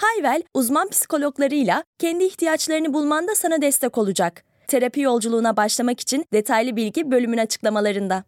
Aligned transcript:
Hayvel, 0.00 0.42
uzman 0.54 0.88
psikologlarıyla 0.88 1.84
kendi 1.98 2.24
ihtiyaçlarını 2.24 2.94
bulmanda 2.94 3.34
sana 3.34 3.62
destek 3.62 3.98
olacak. 3.98 4.44
Terapi 4.68 5.00
yolculuğuna 5.00 5.56
başlamak 5.56 6.00
için 6.00 6.24
detaylı 6.32 6.76
bilgi 6.76 7.10
bölümün 7.10 7.38
açıklamalarında. 7.38 8.24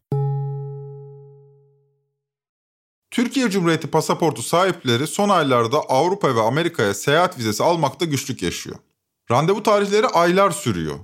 Türkiye 3.10 3.50
Cumhuriyeti 3.50 3.86
pasaportu 3.86 4.42
sahipleri 4.42 5.06
son 5.06 5.28
aylarda 5.28 5.78
Avrupa 5.78 6.36
ve 6.36 6.40
Amerika'ya 6.40 6.94
seyahat 6.94 7.38
vizesi 7.38 7.62
almakta 7.62 8.04
güçlük 8.04 8.42
yaşıyor. 8.42 8.76
Randevu 9.30 9.62
tarihleri 9.62 10.06
aylar 10.06 10.50
sürüyor. 10.50 10.98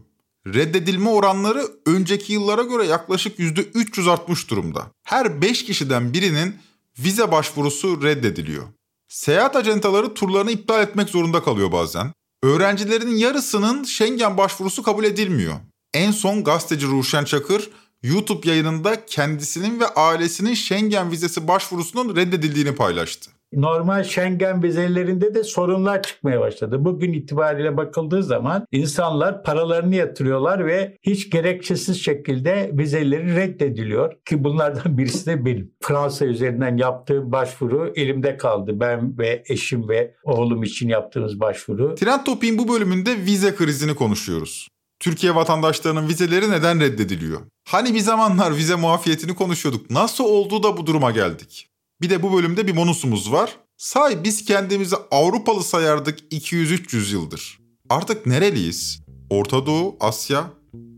Reddedilme 0.46 1.10
oranları 1.10 1.62
önceki 1.86 2.32
yıllara 2.32 2.62
göre 2.62 2.86
yaklaşık 2.86 3.38
%300 3.38 4.10
artmış 4.10 4.50
durumda. 4.50 4.86
Her 5.04 5.42
5 5.42 5.64
kişiden 5.64 6.12
birinin 6.12 6.56
vize 6.98 7.32
başvurusu 7.32 8.02
reddediliyor. 8.02 8.64
Seyahat 9.08 9.56
ajantaları 9.56 10.14
turlarını 10.14 10.50
iptal 10.50 10.82
etmek 10.82 11.08
zorunda 11.08 11.42
kalıyor 11.42 11.72
bazen. 11.72 12.12
Öğrencilerin 12.42 13.16
yarısının 13.16 13.84
Schengen 13.84 14.36
başvurusu 14.36 14.82
kabul 14.82 15.04
edilmiyor. 15.04 15.54
En 15.94 16.10
son 16.10 16.44
gazeteci 16.44 16.86
Ruşen 16.86 17.24
Çakır 17.24 17.70
YouTube 18.02 18.48
yayınında 18.48 19.06
kendisinin 19.06 19.80
ve 19.80 19.86
ailesinin 19.86 20.54
Schengen 20.54 21.10
vizesi 21.10 21.48
başvurusunun 21.48 22.16
reddedildiğini 22.16 22.74
paylaştı 22.74 23.35
normal 23.52 24.04
Schengen 24.04 24.62
vizelerinde 24.62 25.34
de 25.34 25.44
sorunlar 25.44 26.02
çıkmaya 26.02 26.40
başladı. 26.40 26.84
Bugün 26.84 27.12
itibariyle 27.12 27.76
bakıldığı 27.76 28.22
zaman 28.22 28.66
insanlar 28.72 29.42
paralarını 29.42 29.94
yatırıyorlar 29.94 30.66
ve 30.66 30.98
hiç 31.02 31.30
gerekçesiz 31.30 32.02
şekilde 32.04 32.70
vizeleri 32.72 33.36
reddediliyor. 33.36 34.12
Ki 34.24 34.44
bunlardan 34.44 34.98
birisi 34.98 35.26
de 35.26 35.44
benim. 35.44 35.72
Fransa 35.80 36.24
üzerinden 36.24 36.76
yaptığım 36.76 37.32
başvuru 37.32 37.92
elimde 37.96 38.36
kaldı. 38.36 38.80
Ben 38.80 39.18
ve 39.18 39.42
eşim 39.48 39.88
ve 39.88 40.14
oğlum 40.24 40.62
için 40.62 40.88
yaptığımız 40.88 41.40
başvuru. 41.40 41.94
Trend 41.94 42.24
Topik'in 42.24 42.58
bu 42.58 42.68
bölümünde 42.68 43.16
vize 43.16 43.54
krizini 43.54 43.94
konuşuyoruz. 43.94 44.68
Türkiye 45.00 45.34
vatandaşlarının 45.34 46.08
vizeleri 46.08 46.50
neden 46.50 46.80
reddediliyor? 46.80 47.40
Hani 47.68 47.94
bir 47.94 48.00
zamanlar 48.00 48.56
vize 48.56 48.74
muafiyetini 48.74 49.34
konuşuyorduk. 49.34 49.90
Nasıl 49.90 50.24
oldu 50.24 50.62
da 50.62 50.76
bu 50.76 50.86
duruma 50.86 51.10
geldik? 51.10 51.68
Bir 52.00 52.10
de 52.10 52.22
bu 52.22 52.32
bölümde 52.36 52.66
bir 52.66 52.76
bonusumuz 52.76 53.32
var. 53.32 53.56
Say 53.76 54.24
biz 54.24 54.44
kendimizi 54.44 54.96
Avrupalı 55.10 55.64
sayardık 55.64 56.32
200-300 56.32 57.12
yıldır. 57.12 57.58
Artık 57.88 58.26
nereliyiz? 58.26 59.00
Orta 59.30 59.66
Doğu, 59.66 59.96
Asya? 60.00 60.50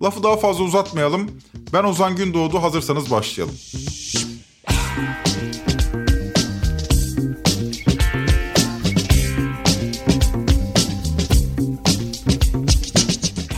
Lafı 0.02 0.22
daha 0.22 0.36
fazla 0.36 0.64
uzatmayalım. 0.64 1.30
Ben 1.72 1.84
Ozan 1.84 2.16
Gündoğdu 2.16 2.62
hazırsanız 2.62 3.10
başlayalım. 3.10 3.54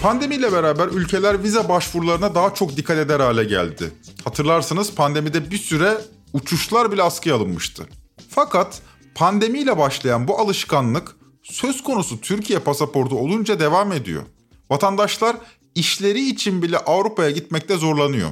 Pandemiyle 0.03 0.53
beraber 0.53 0.89
ülkeler 0.89 1.43
vize 1.43 1.69
başvurularına 1.69 2.35
daha 2.35 2.55
çok 2.55 2.77
dikkat 2.77 2.99
eder 2.99 3.21
hale 3.21 3.45
geldi. 3.45 3.91
Hatırlarsınız 4.25 4.95
pandemide 4.95 5.51
bir 5.51 5.59
süre 5.59 5.99
uçuşlar 6.33 6.93
bile 6.93 7.03
askıya 7.03 7.37
alınmıştı. 7.37 7.89
Fakat 8.29 8.83
pandemiyle 9.15 9.79
başlayan 9.79 10.29
bu 10.29 10.39
alışkanlık 10.39 11.17
söz 11.43 11.83
konusu 11.83 12.21
Türkiye 12.21 12.59
pasaportu 12.59 13.19
olunca 13.19 13.61
devam 13.61 13.93
ediyor. 13.93 14.23
Vatandaşlar 14.71 15.37
işleri 15.75 16.29
için 16.29 16.63
bile 16.63 16.79
Avrupa'ya 16.79 17.31
gitmekte 17.31 17.77
zorlanıyor. 17.77 18.31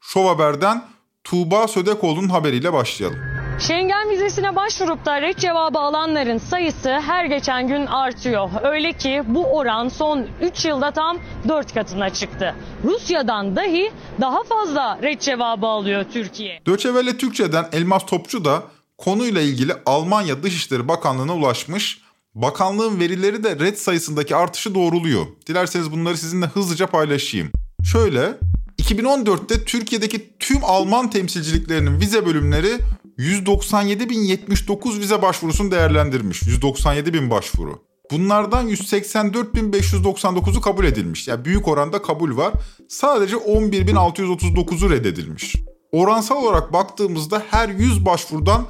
Şov 0.00 0.26
Haber'den 0.26 0.88
Tuğba 1.24 1.68
Södekoğlu'nun 1.68 2.28
haberiyle 2.28 2.72
başlayalım. 2.72 3.37
Schengen 3.58 4.10
vizesine 4.10 4.56
başvurup 4.56 5.06
da 5.06 5.22
red 5.22 5.38
cevabı 5.38 5.78
alanların 5.78 6.38
sayısı 6.38 6.88
her 6.88 7.24
geçen 7.24 7.68
gün 7.68 7.86
artıyor. 7.86 8.50
Öyle 8.62 8.92
ki 8.92 9.22
bu 9.26 9.44
oran 9.44 9.88
son 9.88 10.26
3 10.42 10.64
yılda 10.64 10.90
tam 10.90 11.18
4 11.48 11.74
katına 11.74 12.10
çıktı. 12.10 12.54
Rusya'dan 12.84 13.56
dahi 13.56 13.92
daha 14.20 14.42
fazla 14.44 14.98
red 15.02 15.20
cevabı 15.20 15.66
alıyor 15.66 16.04
Türkiye. 16.12 16.60
Döçevelle 16.66 17.18
Türkçe'den 17.18 17.68
Elmas 17.72 18.06
Topçu 18.06 18.44
da 18.44 18.62
konuyla 18.98 19.40
ilgili 19.40 19.72
Almanya 19.86 20.42
Dışişleri 20.42 20.88
Bakanlığı'na 20.88 21.34
ulaşmış. 21.34 22.00
Bakanlığın 22.34 23.00
verileri 23.00 23.44
de 23.44 23.58
red 23.58 23.76
sayısındaki 23.76 24.36
artışı 24.36 24.74
doğruluyor. 24.74 25.26
Dilerseniz 25.46 25.92
bunları 25.92 26.16
sizinle 26.16 26.46
hızlıca 26.46 26.86
paylaşayım. 26.86 27.50
Şöyle 27.92 28.34
2014'te 28.82 29.64
Türkiye'deki 29.64 30.38
tüm 30.38 30.64
Alman 30.64 31.10
temsilciliklerinin 31.10 32.00
vize 32.00 32.26
bölümleri 32.26 32.78
197.079 33.18 35.00
vize 35.00 35.22
başvurusunu 35.22 35.70
değerlendirmiş. 35.70 36.42
197.000 36.42 37.30
başvuru. 37.30 37.82
Bunlardan 38.10 38.68
184.599'u 38.68 40.60
kabul 40.60 40.84
edilmiş. 40.84 41.28
Yani 41.28 41.44
büyük 41.44 41.68
oranda 41.68 42.02
kabul 42.02 42.36
var. 42.36 42.52
Sadece 42.88 43.36
11.639'u 43.36 44.90
reddedilmiş. 44.90 45.54
Oransal 45.92 46.36
olarak 46.36 46.72
baktığımızda 46.72 47.42
her 47.50 47.68
100 47.68 48.06
başvurudan 48.06 48.66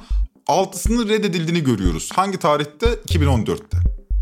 6'sının 0.47 1.09
reddedildiğini 1.09 1.63
görüyoruz. 1.63 2.09
Hangi 2.15 2.37
tarihte? 2.37 2.87
2014'te. 2.87 3.77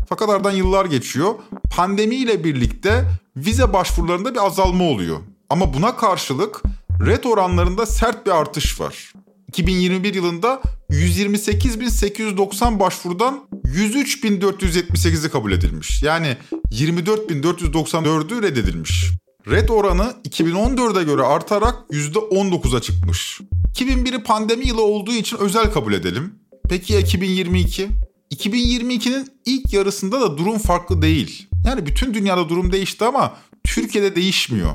Fakat 0.08 0.28
aradan 0.28 0.50
yıllar 0.50 0.84
geçiyor. 0.84 1.34
Pandemiyle 1.76 2.44
birlikte 2.44 3.04
vize 3.36 3.72
başvurularında 3.72 4.34
bir 4.34 4.46
azalma 4.46 4.84
oluyor. 4.84 5.18
Ama 5.50 5.74
buna 5.74 5.96
karşılık 5.96 6.62
red 7.06 7.24
oranlarında 7.24 7.86
sert 7.86 8.26
bir 8.26 8.30
artış 8.30 8.80
var. 8.80 9.12
2021 9.48 10.14
yılında 10.14 10.62
128.890 10.90 12.80
başvurudan 12.80 13.48
103.478'i 13.64 15.30
kabul 15.30 15.52
edilmiş. 15.52 16.02
Yani 16.02 16.36
24.494'ü 16.72 18.42
reddedilmiş. 18.42 19.10
Red 19.50 19.68
oranı 19.68 20.14
2014'e 20.28 21.04
göre 21.04 21.22
artarak 21.22 21.74
%19'a 21.90 22.80
çıkmış. 22.80 23.40
2001'i 23.74 24.22
pandemi 24.22 24.68
yılı 24.68 24.82
olduğu 24.82 25.12
için 25.12 25.36
özel 25.36 25.72
kabul 25.72 25.92
edelim. 25.92 26.34
Peki 26.68 26.92
ya 26.92 27.00
2022? 27.00 27.88
2022'nin 28.34 29.28
ilk 29.46 29.72
yarısında 29.72 30.20
da 30.20 30.38
durum 30.38 30.58
farklı 30.58 31.02
değil. 31.02 31.48
Yani 31.66 31.86
bütün 31.86 32.14
dünyada 32.14 32.48
durum 32.48 32.72
değişti 32.72 33.04
ama 33.04 33.36
Türkiye'de 33.64 34.16
değişmiyor. 34.16 34.72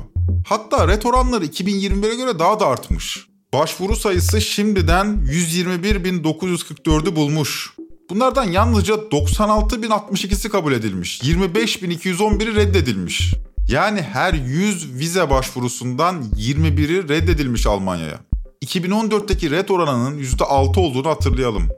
Hatta 0.48 0.88
red 0.88 1.02
oranları 1.02 1.44
2021'e 1.44 2.14
göre 2.14 2.38
daha 2.38 2.60
da 2.60 2.66
artmış. 2.66 3.33
Başvuru 3.54 3.96
sayısı 3.96 4.40
şimdiden 4.40 5.06
121.944'ü 5.30 7.16
bulmuş. 7.16 7.72
Bunlardan 8.10 8.44
yalnızca 8.44 8.94
96.062'si 8.94 10.48
kabul 10.48 10.72
edilmiş. 10.72 11.20
25.211'i 11.20 12.54
reddedilmiş. 12.54 13.34
Yani 13.68 14.02
her 14.02 14.34
100 14.34 14.94
vize 14.94 15.30
başvurusundan 15.30 16.22
21'i 16.22 17.08
reddedilmiş 17.08 17.66
Almanya'ya. 17.66 18.20
2014'teki 18.64 19.50
red 19.50 19.68
oranının 19.68 20.18
%6 20.18 20.80
olduğunu 20.80 21.08
hatırlayalım. 21.08 21.68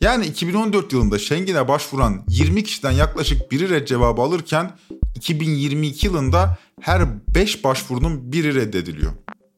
Yani 0.00 0.26
2014 0.26 0.92
yılında 0.92 1.18
Schengen'e 1.18 1.68
başvuran 1.68 2.24
20 2.28 2.64
kişiden 2.64 2.92
yaklaşık 2.92 3.52
biri 3.52 3.70
red 3.70 3.86
cevabı 3.86 4.22
alırken 4.22 4.70
2022 5.14 6.06
yılında 6.06 6.58
her 6.80 7.02
5 7.34 7.64
başvurunun 7.64 8.32
biri 8.32 8.54
reddediliyor. 8.54 9.12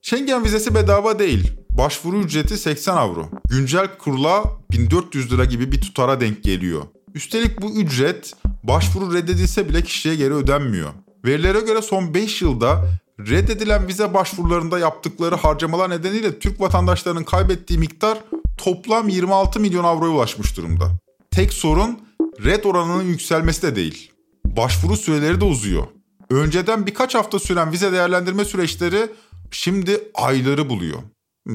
Schengen 0.09 0.45
vizesi 0.45 0.75
bedava 0.75 1.19
değil. 1.19 1.53
Başvuru 1.71 2.21
ücreti 2.21 2.59
80 2.59 2.97
avro. 2.97 3.29
Güncel 3.51 3.99
kurla 3.99 4.45
1400 4.71 5.33
lira 5.33 5.45
gibi 5.45 5.73
bir 5.73 5.81
tutara 5.81 6.21
denk 6.21 6.45
geliyor. 6.45 6.83
Üstelik 7.15 7.63
bu 7.63 7.71
ücret 7.71 8.33
başvuru 8.63 9.15
reddedilse 9.15 9.69
bile 9.69 9.83
kişiye 9.83 10.17
geri 10.17 10.35
ödenmiyor. 10.35 10.91
Verilere 11.25 11.61
göre 11.61 11.83
son 11.83 12.15
5 12.15 12.43
yılda 12.43 12.89
reddedilen 13.21 13.89
vize 13.89 14.15
başvurularında 14.15 14.79
yaptıkları 14.79 15.35
harcamalar 15.35 15.91
nedeniyle 15.91 16.39
Türk 16.39 16.61
vatandaşlarının 16.61 17.25
kaybettiği 17.25 17.79
miktar 17.79 18.19
toplam 18.59 19.09
26 19.09 19.61
milyon 19.61 19.85
avroya 19.85 20.13
ulaşmış 20.13 20.57
durumda. 20.57 20.91
Tek 21.31 21.53
sorun 21.53 22.01
red 22.45 22.65
oranının 22.65 23.05
yükselmesi 23.05 23.63
de 23.63 23.77
değil. 23.77 24.13
Başvuru 24.45 24.97
süreleri 24.97 25.41
de 25.41 25.45
uzuyor. 25.45 25.87
Önceden 26.31 26.87
birkaç 26.87 27.15
hafta 27.15 27.39
süren 27.39 27.73
vize 27.73 27.93
değerlendirme 27.93 28.45
süreçleri 28.45 29.11
şimdi 29.51 30.11
ayları 30.15 30.69
buluyor. 30.69 31.03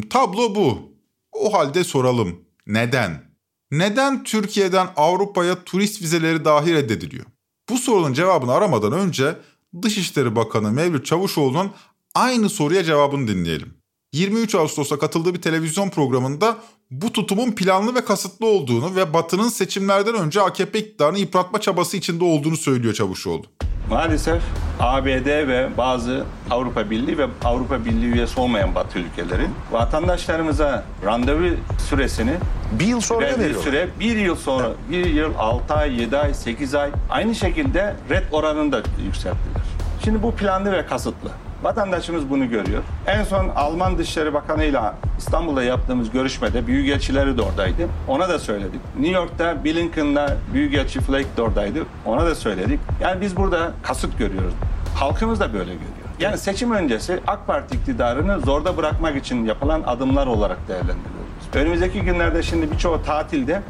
Tablo 0.09 0.55
bu. 0.55 0.91
O 1.31 1.53
halde 1.53 1.83
soralım. 1.83 2.39
Neden? 2.67 3.31
Neden 3.71 4.23
Türkiye'den 4.23 4.87
Avrupa'ya 4.95 5.63
turist 5.63 6.01
vizeleri 6.01 6.45
dahi 6.45 6.73
reddediliyor? 6.73 7.25
Bu 7.69 7.77
sorunun 7.77 8.13
cevabını 8.13 8.53
aramadan 8.53 8.91
önce 8.91 9.37
Dışişleri 9.81 10.35
Bakanı 10.35 10.71
Mevlüt 10.71 11.05
Çavuşoğlu'nun 11.05 11.71
aynı 12.15 12.49
soruya 12.49 12.83
cevabını 12.83 13.27
dinleyelim. 13.27 13.73
23 14.13 14.55
Ağustos'ta 14.55 14.99
katıldığı 14.99 15.33
bir 15.33 15.41
televizyon 15.41 15.89
programında 15.89 16.57
bu 16.91 17.11
tutumun 17.11 17.51
planlı 17.51 17.95
ve 17.95 18.05
kasıtlı 18.05 18.45
olduğunu 18.45 18.95
ve 18.95 19.13
Batı'nın 19.13 19.49
seçimlerden 19.49 20.15
önce 20.15 20.41
AKP 20.41 20.79
iktidarını 20.79 21.19
yıpratma 21.19 21.61
çabası 21.61 21.97
içinde 21.97 22.23
olduğunu 22.23 22.57
söylüyor 22.57 22.93
Çavuşoğlu. 22.93 23.45
Maalesef 23.91 24.41
ABD 24.79 25.47
ve 25.47 25.69
bazı 25.77 26.23
Avrupa 26.51 26.89
Birliği 26.89 27.17
ve 27.17 27.25
Avrupa 27.43 27.85
Birliği 27.85 28.13
üyesi 28.13 28.39
olmayan 28.39 28.75
Batı 28.75 28.99
ülkelerin 28.99 29.49
vatandaşlarımıza 29.71 30.83
randevu 31.05 31.55
süresini 31.89 32.33
bir 32.71 32.85
yıl 32.85 33.01
sonra 33.01 33.25
veriyor. 33.25 33.61
süre 33.63 33.87
bir 33.99 34.17
yıl 34.17 34.35
sonra 34.35 34.67
bir 34.91 35.05
yıl 35.05 35.35
6 35.37 35.73
ay 35.73 36.01
7 36.01 36.17
ay 36.17 36.33
8 36.33 36.75
ay 36.75 36.89
aynı 37.09 37.35
şekilde 37.35 37.95
red 38.09 38.23
oranını 38.31 38.71
da 38.71 38.81
yükselttiler. 39.05 39.61
Şimdi 40.03 40.23
bu 40.23 40.35
planlı 40.35 40.71
ve 40.71 40.85
kasıtlı. 40.85 41.31
Vatandaşımız 41.63 42.29
bunu 42.29 42.49
görüyor. 42.49 42.83
En 43.07 43.23
son 43.23 43.49
Alman 43.49 43.97
Dışişleri 43.97 44.33
Bakanı 44.33 44.63
ile 44.63 44.79
İstanbul'da 45.17 45.63
yaptığımız 45.63 46.11
görüşmede 46.11 46.67
Büyükelçileri 46.67 47.37
de 47.37 47.41
oradaydı. 47.41 47.87
Ona 48.07 48.29
da 48.29 48.39
söyledik. 48.39 48.81
New 48.99 49.15
York'ta 49.15 49.63
Blinken'la 49.63 50.37
Büyükelçi 50.53 51.01
Flake 51.01 51.37
de 51.37 51.41
oradaydı. 51.41 51.79
Ona 52.05 52.25
da 52.25 52.35
söyledik. 52.35 52.79
Yani 53.01 53.21
biz 53.21 53.37
burada 53.37 53.71
kasıt 53.83 54.17
görüyoruz. 54.17 54.53
Halkımız 54.95 55.39
da 55.39 55.53
böyle 55.53 55.73
görüyor. 55.73 55.91
Yani 56.19 56.37
seçim 56.37 56.71
öncesi 56.71 57.19
AK 57.27 57.47
Parti 57.47 57.77
iktidarını 57.77 58.39
zorda 58.39 58.77
bırakmak 58.77 59.15
için 59.15 59.45
yapılan 59.45 59.83
adımlar 59.85 60.27
olarak 60.27 60.67
değerlendiriyoruz. 60.67 61.21
Önümüzdeki 61.53 62.01
günlerde 62.01 62.43
şimdi 62.43 62.71
birçoğu 62.71 63.03
tatilde 63.03 63.61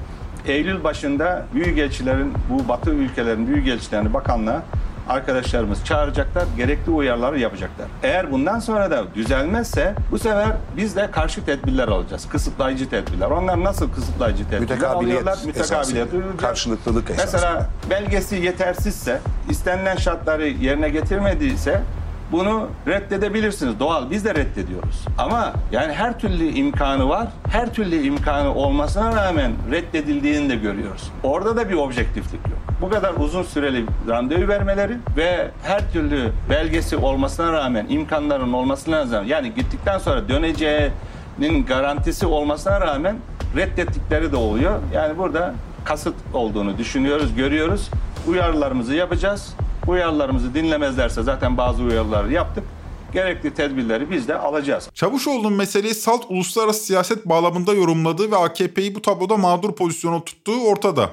Eylül 0.45 0.83
başında 0.83 1.45
büyükelçilerin 1.53 2.33
bu 2.49 2.67
batı 2.67 2.89
ülkelerin 2.91 3.47
büyükelçilerini 3.47 4.13
bakanlığa 4.13 4.63
arkadaşlarımız 5.09 5.85
çağıracaklar, 5.85 6.43
gerekli 6.57 6.91
uyarıları 6.91 7.39
yapacaklar. 7.39 7.87
Eğer 8.03 8.31
bundan 8.31 8.59
sonra 8.59 8.91
da 8.91 9.03
düzelmezse 9.15 9.95
bu 10.11 10.19
sefer 10.19 10.47
biz 10.77 10.95
de 10.95 11.11
karşı 11.11 11.45
tedbirler 11.45 11.87
alacağız. 11.87 12.29
Kısıtlayıcı 12.29 12.89
tedbirler. 12.89 13.29
Onlar 13.29 13.63
nasıl 13.63 13.91
kısıtlayıcı 13.91 14.43
tedbirler 14.43 14.59
Mütekabiliyet 14.61 15.17
alıyorlar? 15.17 15.45
Mütekabiliyet. 15.45 16.09
karşılıklılık 16.37 17.09
esasıyla. 17.09 17.49
Mesela 17.49 17.69
belgesi 17.89 18.35
yetersizse, 18.35 19.19
istenilen 19.49 19.95
şartları 19.95 20.47
yerine 20.47 20.89
getirmediyse 20.89 21.81
bunu 22.31 22.67
reddedebilirsiniz. 22.87 23.79
Doğal 23.79 24.11
biz 24.11 24.25
de 24.25 24.35
reddediyoruz. 24.35 25.05
Ama 25.17 25.53
yani 25.71 25.93
her 25.93 26.19
türlü 26.19 26.47
imkanı 26.47 27.09
var. 27.09 27.27
Her 27.49 27.73
türlü 27.73 28.01
imkanı 28.01 28.55
olmasına 28.55 29.15
rağmen 29.15 29.51
reddedildiğini 29.71 30.49
de 30.49 30.55
görüyoruz. 30.55 31.11
Orada 31.23 31.57
da 31.57 31.69
bir 31.69 31.75
objektiflik 31.75 32.47
yok. 32.47 32.59
Bu 32.81 32.89
kadar 32.89 33.13
uzun 33.17 33.43
süreli 33.43 33.85
randevu 34.09 34.47
vermeleri 34.47 34.97
ve 35.17 35.51
her 35.63 35.91
türlü 35.91 36.31
belgesi 36.49 36.97
olmasına 36.97 37.53
rağmen, 37.53 37.85
imkanların 37.89 38.53
olmasına 38.53 38.99
rağmen 38.99 39.23
yani 39.23 39.53
gittikten 39.55 39.97
sonra 39.97 40.29
döneceğinin 40.29 41.65
garantisi 41.67 42.25
olmasına 42.25 42.81
rağmen 42.81 43.15
reddettikleri 43.55 44.31
de 44.31 44.35
oluyor. 44.35 44.79
Yani 44.93 45.17
burada 45.17 45.53
kasıt 45.85 46.15
olduğunu 46.33 46.77
düşünüyoruz, 46.77 47.35
görüyoruz. 47.35 47.89
Uyarılarımızı 48.27 48.95
yapacağız. 48.95 49.55
Uyarılarımızı 49.87 50.53
dinlemezlerse 50.53 51.23
zaten 51.23 51.57
bazı 51.57 51.83
uyarıları 51.83 52.33
yaptık. 52.33 52.63
Gerekli 53.13 53.53
tedbirleri 53.53 54.11
biz 54.11 54.27
de 54.27 54.35
alacağız. 54.35 54.89
Çavuşoğlu'nun 54.93 55.53
meseleyi 55.53 55.95
salt 55.95 56.25
uluslararası 56.29 56.83
siyaset 56.83 57.25
bağlamında 57.25 57.73
yorumladığı 57.73 58.31
ve 58.31 58.37
AKP'yi 58.37 58.95
bu 58.95 59.01
tabloda 59.01 59.37
mağdur 59.37 59.75
pozisyona 59.75 60.23
tuttuğu 60.23 60.61
ortada. 60.67 61.11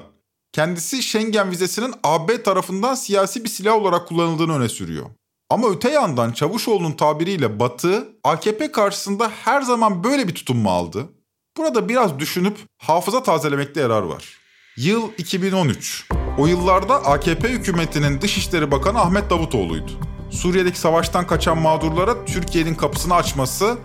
Kendisi 0.51 1.03
Schengen 1.03 1.51
vizesinin 1.51 1.93
AB 2.03 2.43
tarafından 2.43 2.95
siyasi 2.95 3.43
bir 3.43 3.49
silah 3.49 3.75
olarak 3.75 4.07
kullanıldığını 4.07 4.57
öne 4.57 4.69
sürüyor. 4.69 5.05
Ama 5.49 5.69
öte 5.69 5.89
yandan 5.89 6.31
Çavuşoğlu'nun 6.31 6.91
tabiriyle 6.91 7.59
Batı, 7.59 8.07
AKP 8.23 8.71
karşısında 8.71 9.31
her 9.43 9.61
zaman 9.61 10.03
böyle 10.03 10.27
bir 10.27 10.35
tutum 10.35 10.57
mu 10.57 10.69
aldı? 10.69 11.09
Burada 11.57 11.89
biraz 11.89 12.19
düşünüp 12.19 12.57
hafıza 12.77 13.23
tazelemekte 13.23 13.81
yarar 13.81 14.01
var. 14.01 14.37
Yıl 14.77 15.11
2013. 15.17 16.07
O 16.39 16.47
yıllarda 16.47 16.95
AKP 17.05 17.49
hükümetinin 17.49 18.21
Dışişleri 18.21 18.71
Bakanı 18.71 18.99
Ahmet 18.99 19.29
Davutoğlu'ydu. 19.29 19.91
Suriye'deki 20.29 20.79
savaştan 20.79 21.27
kaçan 21.27 21.57
mağdurlara 21.57 22.25
Türkiye'nin 22.25 22.75
kapısını 22.75 23.15
açması 23.15 23.77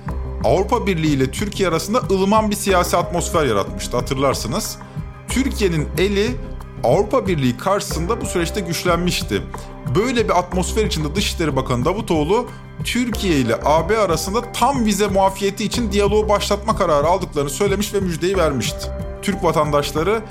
Avrupa 0.45 0.87
Birliği 0.87 1.15
ile 1.15 1.31
Türkiye 1.31 1.69
arasında 1.69 1.99
ılıman 1.99 2.51
bir 2.51 2.57
siyasi 2.57 2.97
atmosfer 2.97 3.45
yaratmıştı 3.45 3.97
hatırlarsınız. 3.97 4.79
Türkiye'nin 5.29 5.89
eli 5.99 6.31
Avrupa 6.85 7.27
Birliği 7.27 7.57
karşısında 7.57 8.21
bu 8.21 8.27
süreçte 8.27 8.61
güçlenmişti. 8.61 9.43
Böyle 9.95 10.25
bir 10.25 10.39
atmosfer 10.39 10.85
içinde 10.85 11.15
Dışişleri 11.15 11.57
Bakanı 11.57 11.85
Davutoğlu 11.85 12.47
Türkiye 12.85 13.37
ile 13.37 13.57
AB 13.65 13.99
arasında 13.99 14.53
tam 14.53 14.85
vize 14.85 15.07
muafiyeti 15.07 15.65
için 15.65 15.93
diyaloğu 15.93 16.29
başlatma 16.29 16.77
kararı 16.77 17.07
aldıklarını 17.07 17.51
söylemiş 17.51 17.95
ve 17.95 18.01
müjdeyi 18.01 18.37
vermişti. 18.37 18.91
Türk 19.23 19.45
vatandaşları 19.45 20.23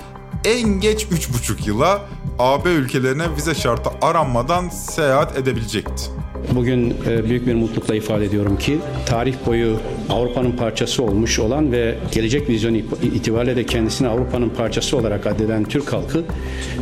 en 0.46 0.80
geç 0.80 1.04
3,5 1.04 1.68
yıla 1.68 2.06
AB 2.40 2.70
ülkelerine 2.70 3.36
vize 3.36 3.56
şartı 3.56 3.90
aranmadan 4.02 4.70
seyahat 4.70 5.38
edebilecekti. 5.38 6.04
Bugün 6.52 6.96
e, 7.10 7.30
büyük 7.30 7.48
bir 7.48 7.54
mutlulukla 7.54 7.96
ifade 7.96 8.26
ediyorum 8.26 8.58
ki 8.58 8.78
tarih 9.06 9.36
boyu 9.46 9.80
Avrupa'nın 10.10 10.52
parçası 10.52 11.04
olmuş 11.04 11.40
olan 11.40 11.72
ve 11.72 11.96
gelecek 12.12 12.50
vizyonu 12.50 12.78
itibariyle 13.04 13.56
de 13.56 13.66
kendisini 13.66 14.08
Avrupa'nın 14.08 14.50
parçası 14.50 14.98
olarak 14.98 15.28
addeden 15.28 15.64
Türk 15.64 15.94
halkı 15.94 16.24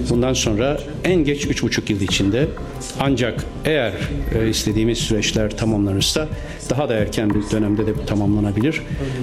bundan 0.09 0.33
sonra 0.33 0.77
en 1.03 1.15
geç 1.15 1.45
3,5 1.45 1.91
yıl 1.91 2.01
içinde 2.01 2.47
ancak 2.99 3.45
eğer 3.65 3.93
e, 4.35 4.49
istediğimiz 4.49 4.97
süreçler 4.97 5.57
tamamlanırsa 5.57 6.27
daha 6.69 6.89
da 6.89 6.93
erken 6.93 7.29
bir 7.29 7.51
dönemde 7.51 7.87
de 7.87 8.05
tamamlanabilir. 8.05 8.81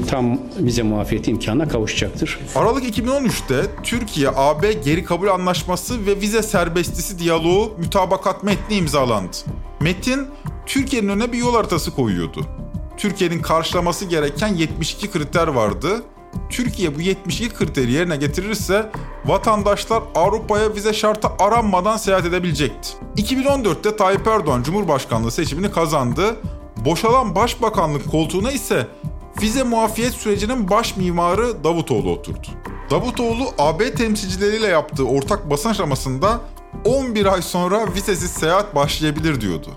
Tam 0.08 0.40
vize 0.61 0.82
muafiyeti 0.82 1.31
imkanına 1.31 1.69
kavuşacaktır. 1.69 2.38
Aralık 2.55 2.99
2013'te 2.99 3.62
Türkiye-AB 3.82 4.73
geri 4.73 5.05
kabul 5.05 5.29
anlaşması 5.29 6.06
ve 6.06 6.20
vize 6.20 6.43
serbestisi 6.43 7.19
diyaloğu 7.19 7.75
mütabakat 7.79 8.44
metni 8.44 8.76
imzalandı. 8.76 9.37
Metin 9.80 10.28
Türkiye'nin 10.66 11.08
önüne 11.08 11.32
bir 11.32 11.38
yol 11.38 11.54
haritası 11.54 11.94
koyuyordu. 11.94 12.46
Türkiye'nin 12.96 13.42
karşılaması 13.42 14.04
gereken 14.04 14.48
72 14.54 15.10
kriter 15.10 15.48
vardı. 15.48 16.02
Türkiye 16.50 16.96
bu 16.96 17.00
72 17.00 17.54
kriteri 17.54 17.92
yerine 17.92 18.16
getirirse 18.16 18.90
vatandaşlar 19.25 20.02
Avrupa'ya 20.14 20.75
vize 20.75 20.92
şartı 20.92 21.28
aranmadan 21.38 21.97
seyahat 21.97 22.26
edebilecekti. 22.26 22.88
2014'te 23.16 23.97
Tayyip 23.97 24.26
Erdoğan 24.26 24.62
Cumhurbaşkanlığı 24.62 25.30
seçimini 25.30 25.70
kazandı. 25.70 26.37
Boşalan 26.76 27.35
başbakanlık 27.35 28.11
koltuğuna 28.11 28.52
ise 28.52 28.87
vize 29.42 29.62
muafiyet 29.62 30.12
sürecinin 30.12 30.70
baş 30.70 30.97
mimarı 30.97 31.64
Davutoğlu 31.64 32.11
oturdu. 32.11 32.47
Davutoğlu 32.90 33.44
AB 33.58 33.94
temsilcileriyle 33.94 34.66
yaptığı 34.66 35.04
ortak 35.04 35.50
basın 35.50 35.70
aşamasında 35.70 36.40
11 36.85 37.26
ay 37.26 37.42
sonra 37.42 37.94
vizesiz 37.94 38.30
seyahat 38.30 38.75
başlayabilir 38.75 39.40
diyordu. 39.40 39.70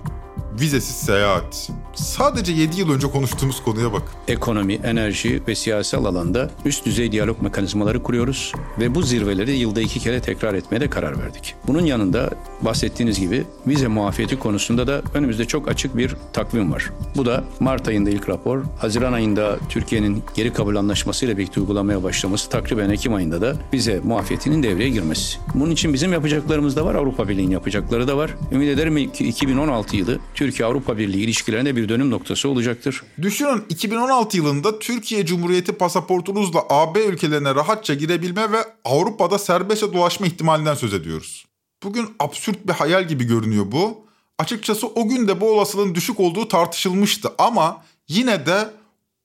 Vizesiz 0.59 0.95
seyahat. 0.95 1.69
Sadece 1.93 2.51
7 2.51 2.79
yıl 2.79 2.91
önce 2.91 3.07
konuştuğumuz 3.07 3.63
konuya 3.63 3.93
bak. 3.93 4.01
Ekonomi, 4.27 4.73
enerji 4.73 5.41
ve 5.47 5.55
siyasal 5.55 6.05
alanda 6.05 6.49
üst 6.65 6.85
düzey 6.85 7.11
diyalog 7.11 7.41
mekanizmaları 7.41 8.03
kuruyoruz 8.03 8.51
ve 8.79 8.95
bu 8.95 9.01
zirveleri 9.01 9.51
yılda 9.51 9.81
iki 9.81 9.99
kere 9.99 10.21
tekrar 10.21 10.53
etmeye 10.53 10.81
de 10.81 10.89
karar 10.89 11.19
verdik. 11.19 11.55
Bunun 11.67 11.85
yanında 11.85 12.29
bahsettiğiniz 12.61 13.19
gibi 13.19 13.43
vize 13.67 13.87
muafiyeti 13.87 14.39
konusunda 14.39 14.87
da 14.87 15.01
önümüzde 15.13 15.45
çok 15.45 15.67
açık 15.67 15.97
bir 15.97 16.15
takvim 16.33 16.71
var. 16.71 16.89
Bu 17.15 17.25
da 17.25 17.43
Mart 17.59 17.87
ayında 17.87 18.09
ilk 18.09 18.29
rapor, 18.29 18.63
Haziran 18.79 19.13
ayında 19.13 19.57
Türkiye'nin 19.69 20.23
geri 20.35 20.53
kabul 20.53 20.75
anlaşmasıyla 20.75 21.37
birlikte 21.37 21.61
uygulamaya 21.61 22.03
başlaması, 22.03 22.49
takriben 22.49 22.89
Ekim 22.89 23.13
ayında 23.13 23.41
da 23.41 23.55
vize 23.73 24.01
muafiyetinin 24.03 24.63
devreye 24.63 24.89
girmesi. 24.89 25.37
Bunun 25.55 25.71
için 25.71 25.93
bizim 25.93 26.13
yapacaklarımız 26.13 26.75
da 26.75 26.85
var, 26.85 26.95
Avrupa 26.95 27.29
Birliği'nin 27.29 27.51
yapacakları 27.51 28.07
da 28.07 28.17
var. 28.17 28.35
Ümit 28.51 28.69
ederim 28.69 29.11
ki 29.11 29.27
2016 29.27 29.97
yılı 29.97 30.19
Türkiye-Avrupa 30.35 30.97
Birliği 30.97 31.23
ilişkilerinde 31.23 31.75
bir 31.75 31.80
dönüm 31.89 32.09
noktası 32.11 32.49
olacaktır. 32.49 33.03
Düşünün 33.21 33.63
2016 33.69 34.37
yılında 34.37 34.79
Türkiye 34.79 35.25
Cumhuriyeti 35.25 35.71
pasaportunuzla 35.71 36.63
AB 36.69 37.05
ülkelerine 37.05 37.55
rahatça 37.55 37.93
girebilme 37.93 38.51
ve 38.51 38.57
Avrupa'da 38.85 39.39
serbestçe 39.39 39.93
dolaşma 39.93 40.27
ihtimalinden 40.27 40.75
söz 40.75 40.93
ediyoruz. 40.93 41.45
Bugün 41.83 42.09
absürt 42.19 42.67
bir 42.67 42.73
hayal 42.73 43.07
gibi 43.07 43.23
görünüyor 43.23 43.71
bu. 43.71 44.05
Açıkçası 44.39 44.87
o 44.87 45.09
gün 45.09 45.27
de 45.27 45.41
bu 45.41 45.51
olasılığın 45.51 45.95
düşük 45.95 46.19
olduğu 46.19 46.47
tartışılmıştı 46.47 47.29
ama 47.37 47.83
yine 48.07 48.45
de 48.45 48.69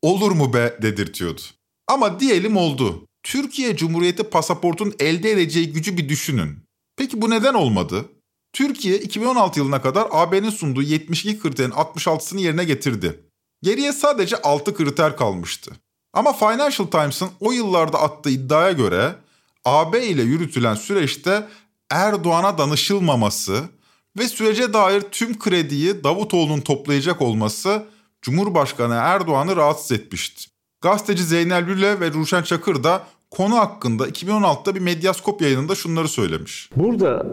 olur 0.03 0.33
mu 0.33 0.53
be 0.53 0.79
dedirtiyordu. 0.83 1.41
Ama 1.89 2.21
diyelim 2.21 2.57
oldu. 2.57 3.07
Türkiye 3.23 3.77
Cumhuriyeti 3.77 4.23
pasaportun 4.23 4.95
elde 5.01 5.31
edeceği 5.31 5.73
gücü 5.73 5.97
bir 5.97 6.09
düşünün. 6.09 6.59
Peki 6.97 7.23
bu 7.23 7.31
neden 7.31 7.55
olmadı? 7.55 8.05
Türkiye 8.53 8.99
2016 8.99 9.59
yılına 9.59 9.83
kadar 9.83 10.09
AB'nin 10.11 10.51
sunduğu 10.51 10.83
72 10.83 11.39
kriterin 11.39 11.71
66'sını 11.71 12.41
yerine 12.41 12.65
getirdi. 12.65 13.21
Geriye 13.63 13.93
sadece 13.93 14.37
6 14.37 14.75
kriter 14.75 15.17
kalmıştı. 15.17 15.73
Ama 16.13 16.33
Financial 16.33 16.87
Times'ın 16.87 17.31
o 17.41 17.53
yıllarda 17.53 18.01
attığı 18.01 18.31
iddiaya 18.31 18.73
göre 18.73 19.15
AB 19.65 20.07
ile 20.07 20.23
yürütülen 20.23 20.75
süreçte 20.75 21.49
Erdoğan'a 21.91 22.59
danışılmaması, 22.59 23.69
ve 24.19 24.29
sürece 24.29 24.73
dair 24.73 25.01
tüm 25.01 25.39
krediyi 25.39 26.05
Davutoğlu'nun 26.05 26.61
toplayacak 26.61 27.23
olması 27.23 27.87
Cumhurbaşkanı 28.23 28.95
Erdoğan'ı 28.95 29.57
rahatsız 29.57 29.93
etmişti. 29.93 30.51
Gazeteci 30.81 31.25
Zeynel 31.25 31.67
Lüle 31.67 32.01
ve 32.01 32.13
Ruşen 32.13 32.43
Çakır 32.43 32.85
da 32.85 33.07
konu 33.31 33.57
hakkında 33.57 34.09
2016'da 34.09 34.75
bir 34.75 34.81
medyaskop 34.81 35.43
yayınında 35.43 35.75
şunları 35.75 36.09
söylemiş. 36.09 36.71
Burada 36.77 37.27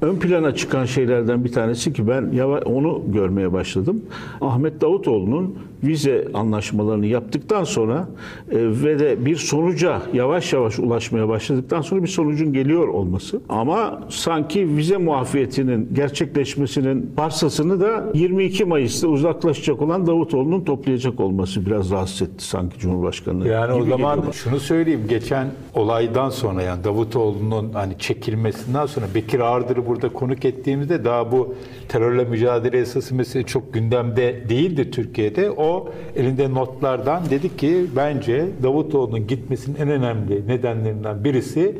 ön 0.00 0.16
plana 0.16 0.54
çıkan 0.54 0.84
şeylerden 0.84 1.44
bir 1.44 1.52
tanesi 1.52 1.92
ki 1.92 2.08
ben 2.08 2.38
onu 2.66 3.02
görmeye 3.12 3.52
başladım. 3.52 4.04
Ahmet 4.40 4.80
Davutoğlu'nun 4.80 5.58
vize 5.86 6.28
anlaşmalarını 6.34 7.06
yaptıktan 7.06 7.64
sonra 7.64 8.08
e, 8.50 8.56
ve 8.58 8.98
de 8.98 9.26
bir 9.26 9.36
sonuca 9.36 10.02
yavaş 10.12 10.52
yavaş 10.52 10.78
ulaşmaya 10.78 11.28
başladıktan 11.28 11.80
sonra 11.82 12.02
bir 12.02 12.08
sonucun 12.08 12.52
geliyor 12.52 12.88
olması. 12.88 13.40
Ama 13.48 14.00
sanki 14.08 14.76
vize 14.76 14.96
muafiyetinin 14.96 15.88
gerçekleşmesinin 15.92 17.12
parsasını 17.16 17.80
da 17.80 18.04
22 18.14 18.64
Mayıs'ta 18.64 19.08
uzaklaşacak 19.08 19.82
olan 19.82 20.06
Davutoğlu'nun 20.06 20.64
toplayacak 20.64 21.20
olması 21.20 21.66
biraz 21.66 21.90
rahatsız 21.90 22.22
etti 22.28 22.44
sanki 22.44 22.78
Cumhurbaşkanı. 22.78 23.48
Yani 23.48 23.72
o 23.72 23.84
zaman 23.84 24.24
şunu 24.32 24.60
söyleyeyim 24.60 25.04
geçen 25.08 25.46
olaydan 25.74 26.30
sonra 26.30 26.62
yani 26.62 26.84
Davutoğlu'nun 26.84 27.72
hani 27.72 27.98
çekilmesinden 27.98 28.86
sonra 28.86 29.06
Bekir 29.14 29.40
Ağırdır'ı 29.40 29.86
burada 29.86 30.08
konuk 30.08 30.44
ettiğimizde 30.44 31.04
daha 31.04 31.32
bu 31.32 31.54
terörle 31.88 32.24
mücadele 32.24 32.78
esası 32.78 33.14
meselesi 33.14 33.46
çok 33.48 33.74
gündemde 33.74 34.48
değildi 34.48 34.90
Türkiye'de. 34.90 35.50
O 35.50 35.75
elinde 36.16 36.54
notlardan 36.54 37.22
dedi 37.30 37.56
ki 37.56 37.86
bence 37.96 38.46
Davutoğlu'nun 38.62 39.26
gitmesinin 39.26 39.76
en 39.76 39.88
önemli 39.88 40.48
nedenlerinden 40.48 41.24
birisi 41.24 41.78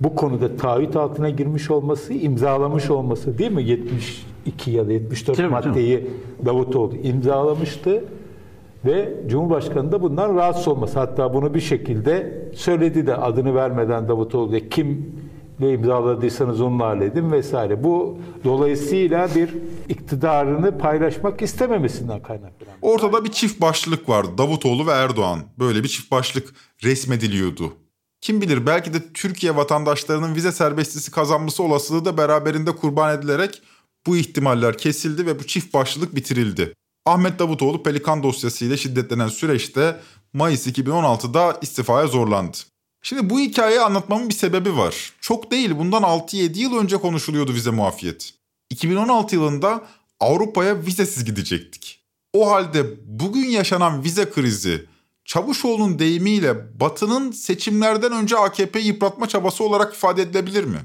bu 0.00 0.14
konuda 0.14 0.56
taahhüt 0.56 0.96
altına 0.96 1.30
girmiş 1.30 1.70
olması, 1.70 2.14
imzalamış 2.14 2.90
olması 2.90 3.38
değil 3.38 3.52
mi? 3.52 3.62
72 3.62 4.70
ya 4.70 4.88
da 4.88 4.92
74 4.92 5.36
tabii, 5.36 5.48
maddeyi 5.48 5.98
tabii. 5.98 6.46
Davutoğlu 6.46 6.96
imzalamıştı 6.96 8.04
ve 8.84 9.14
Cumhurbaşkanı 9.28 9.92
da 9.92 10.02
bundan 10.02 10.34
rahatsız 10.36 10.68
olması. 10.68 10.98
Hatta 10.98 11.34
bunu 11.34 11.54
bir 11.54 11.60
şekilde 11.60 12.42
söyledi 12.54 13.06
de 13.06 13.16
adını 13.16 13.54
vermeden 13.54 14.08
Davutoğlu 14.08 14.50
diye 14.50 14.68
kim 14.68 15.12
ne 15.60 15.70
imzaladıysanız 15.70 16.60
onunla 16.60 16.86
halledin 16.86 17.32
vesaire. 17.32 17.84
Bu 17.84 18.18
dolayısıyla 18.44 19.34
bir 19.34 19.50
iktidarını 19.88 20.78
paylaşmak 20.78 21.42
istememesinden 21.42 22.22
kaynaklanıyor. 22.22 22.76
Ortada 22.82 23.24
bir 23.24 23.32
çift 23.32 23.60
başlık 23.60 24.08
vardı. 24.08 24.30
Davutoğlu 24.38 24.86
ve 24.86 24.90
Erdoğan. 24.90 25.40
Böyle 25.58 25.82
bir 25.82 25.88
çift 25.88 26.10
başlık 26.10 26.54
resmediliyordu. 26.84 27.72
Kim 28.20 28.40
bilir 28.40 28.66
belki 28.66 28.94
de 28.94 29.12
Türkiye 29.12 29.56
vatandaşlarının 29.56 30.34
vize 30.34 30.52
serbestisi 30.52 31.10
kazanması 31.10 31.62
olasılığı 31.62 32.04
da 32.04 32.16
beraberinde 32.16 32.76
kurban 32.76 33.18
edilerek 33.18 33.62
bu 34.06 34.16
ihtimaller 34.16 34.78
kesildi 34.78 35.26
ve 35.26 35.38
bu 35.38 35.46
çift 35.46 35.74
başlılık 35.74 36.14
bitirildi. 36.14 36.74
Ahmet 37.06 37.38
Davutoğlu 37.38 37.82
Pelikan 37.82 38.22
dosyasıyla 38.22 38.76
şiddetlenen 38.76 39.28
süreçte 39.28 39.96
Mayıs 40.32 40.66
2016'da 40.66 41.58
istifaya 41.62 42.06
zorlandı. 42.06 42.56
Şimdi 43.02 43.30
bu 43.30 43.40
hikayeyi 43.40 43.80
anlatmamın 43.80 44.28
bir 44.28 44.34
sebebi 44.34 44.76
var. 44.76 45.12
Çok 45.20 45.50
değil 45.50 45.78
bundan 45.78 46.02
6-7 46.02 46.58
yıl 46.58 46.76
önce 46.76 46.96
konuşuluyordu 46.96 47.54
vize 47.54 47.70
muafiyet. 47.70 48.34
2016 48.70 49.34
yılında 49.34 49.86
Avrupa'ya 50.20 50.86
vizesiz 50.86 51.24
gidecektik. 51.24 52.00
O 52.32 52.50
halde 52.50 52.86
bugün 53.06 53.48
yaşanan 53.48 54.04
vize 54.04 54.30
krizi 54.30 54.86
Çavuşoğlu'nun 55.24 55.98
deyimiyle 55.98 56.80
Batı'nın 56.80 57.32
seçimlerden 57.32 58.12
önce 58.12 58.36
AKP'yi 58.36 58.86
yıpratma 58.86 59.28
çabası 59.28 59.64
olarak 59.64 59.94
ifade 59.94 60.22
edilebilir 60.22 60.64
mi? 60.64 60.78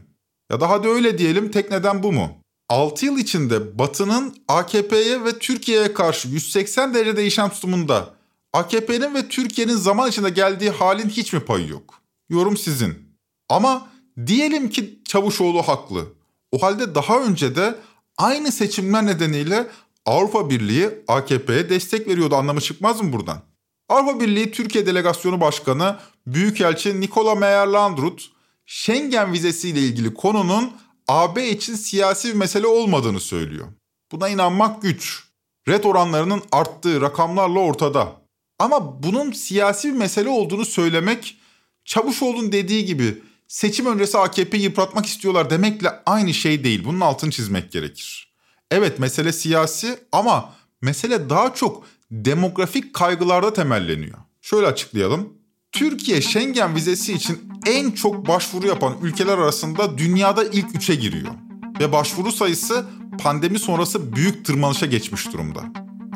Ya 0.51 0.61
daha 0.61 0.83
da 0.83 0.87
öyle 0.87 1.17
diyelim 1.17 1.51
tek 1.51 1.71
neden 1.71 2.03
bu 2.03 2.11
mu? 2.11 2.37
6 2.69 3.05
yıl 3.05 3.17
içinde 3.17 3.79
Batı'nın 3.79 4.35
AKP'ye 4.47 5.23
ve 5.25 5.39
Türkiye'ye 5.39 5.93
karşı 5.93 6.27
180 6.27 6.93
derece 6.93 7.17
değişen 7.17 7.49
tutumunda 7.49 8.13
AKP'nin 8.53 9.15
ve 9.15 9.27
Türkiye'nin 9.27 9.75
zaman 9.75 10.09
içinde 10.09 10.29
geldiği 10.29 10.69
halin 10.69 11.09
hiç 11.09 11.33
mi 11.33 11.39
payı 11.39 11.67
yok? 11.67 12.04
Yorum 12.29 12.57
sizin. 12.57 13.17
Ama 13.49 13.87
diyelim 14.27 14.69
ki 14.69 14.99
Çavuşoğlu 15.05 15.61
haklı. 15.63 16.05
O 16.51 16.61
halde 16.61 16.95
daha 16.95 17.19
önce 17.19 17.55
de 17.55 17.75
aynı 18.17 18.51
seçimler 18.51 19.05
nedeniyle 19.05 19.67
Avrupa 20.05 20.49
Birliği 20.49 20.89
AKP'ye 21.07 21.69
destek 21.69 22.07
veriyordu 22.07 22.35
anlamı 22.35 22.61
çıkmaz 22.61 23.01
mı 23.01 23.13
buradan? 23.13 23.41
Avrupa 23.89 24.19
Birliği 24.19 24.51
Türkiye 24.51 24.85
Delegasyonu 24.85 25.41
Başkanı 25.41 25.97
Büyükelçi 26.27 27.01
Nikola 27.01 27.35
Meyer-Landrut, 27.35 28.31
Schengen 28.65 29.33
vizesiyle 29.33 29.79
ilgili 29.79 30.13
konunun 30.13 30.71
AB 31.07 31.49
için 31.49 31.75
siyasi 31.75 32.27
bir 32.27 32.33
mesele 32.33 32.67
olmadığını 32.67 33.19
söylüyor. 33.19 33.67
Buna 34.11 34.29
inanmak 34.29 34.81
güç. 34.81 35.23
Red 35.67 35.83
oranlarının 35.83 36.41
arttığı 36.51 37.01
rakamlarla 37.01 37.59
ortada. 37.59 38.11
Ama 38.59 39.03
bunun 39.03 39.31
siyasi 39.31 39.93
bir 39.93 39.97
mesele 39.97 40.29
olduğunu 40.29 40.65
söylemek 40.65 41.37
Çavuşoğlu'nun 41.85 42.51
dediği 42.51 42.85
gibi 42.85 43.21
seçim 43.47 43.85
öncesi 43.85 44.17
AKP'yi 44.17 44.63
yıpratmak 44.63 45.05
istiyorlar 45.05 45.49
demekle 45.49 45.89
aynı 46.05 46.33
şey 46.33 46.63
değil. 46.63 46.85
Bunun 46.85 46.99
altını 47.01 47.31
çizmek 47.31 47.71
gerekir. 47.71 48.33
Evet 48.71 48.99
mesele 48.99 49.33
siyasi 49.33 49.99
ama 50.11 50.53
mesele 50.81 51.29
daha 51.29 51.53
çok 51.53 51.83
demografik 52.11 52.93
kaygılarda 52.93 53.53
temelleniyor. 53.53 54.17
Şöyle 54.41 54.67
açıklayalım. 54.67 55.33
Türkiye 55.71 56.21
Schengen 56.21 56.75
vizesi 56.75 57.13
için 57.13 57.39
en 57.65 57.91
çok 57.91 58.27
başvuru 58.27 58.67
yapan 58.67 58.97
ülkeler 59.01 59.37
arasında 59.37 59.97
dünyada 59.97 60.43
ilk 60.43 60.75
üçe 60.75 60.95
giriyor. 60.95 61.31
Ve 61.79 61.91
başvuru 61.91 62.31
sayısı 62.31 62.85
pandemi 63.19 63.59
sonrası 63.59 64.15
büyük 64.15 64.45
tırmanışa 64.45 64.85
geçmiş 64.85 65.33
durumda. 65.33 65.63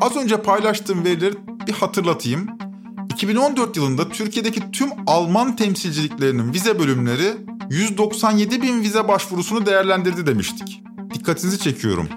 Az 0.00 0.16
önce 0.16 0.42
paylaştığım 0.42 1.04
verileri 1.04 1.34
bir 1.66 1.72
hatırlatayım. 1.72 2.48
2014 3.20 3.76
yılında 3.76 4.08
Türkiye'deki 4.08 4.70
tüm 4.70 4.90
Alman 5.06 5.56
temsilciliklerinin 5.56 6.52
vize 6.52 6.78
bölümleri 6.78 7.32
197 7.70 8.62
bin 8.62 8.82
vize 8.82 9.08
başvurusunu 9.08 9.66
değerlendirdi 9.66 10.26
demiştik. 10.26 10.82
Dikkatinizi 11.14 11.58
çekiyorum. 11.58 12.08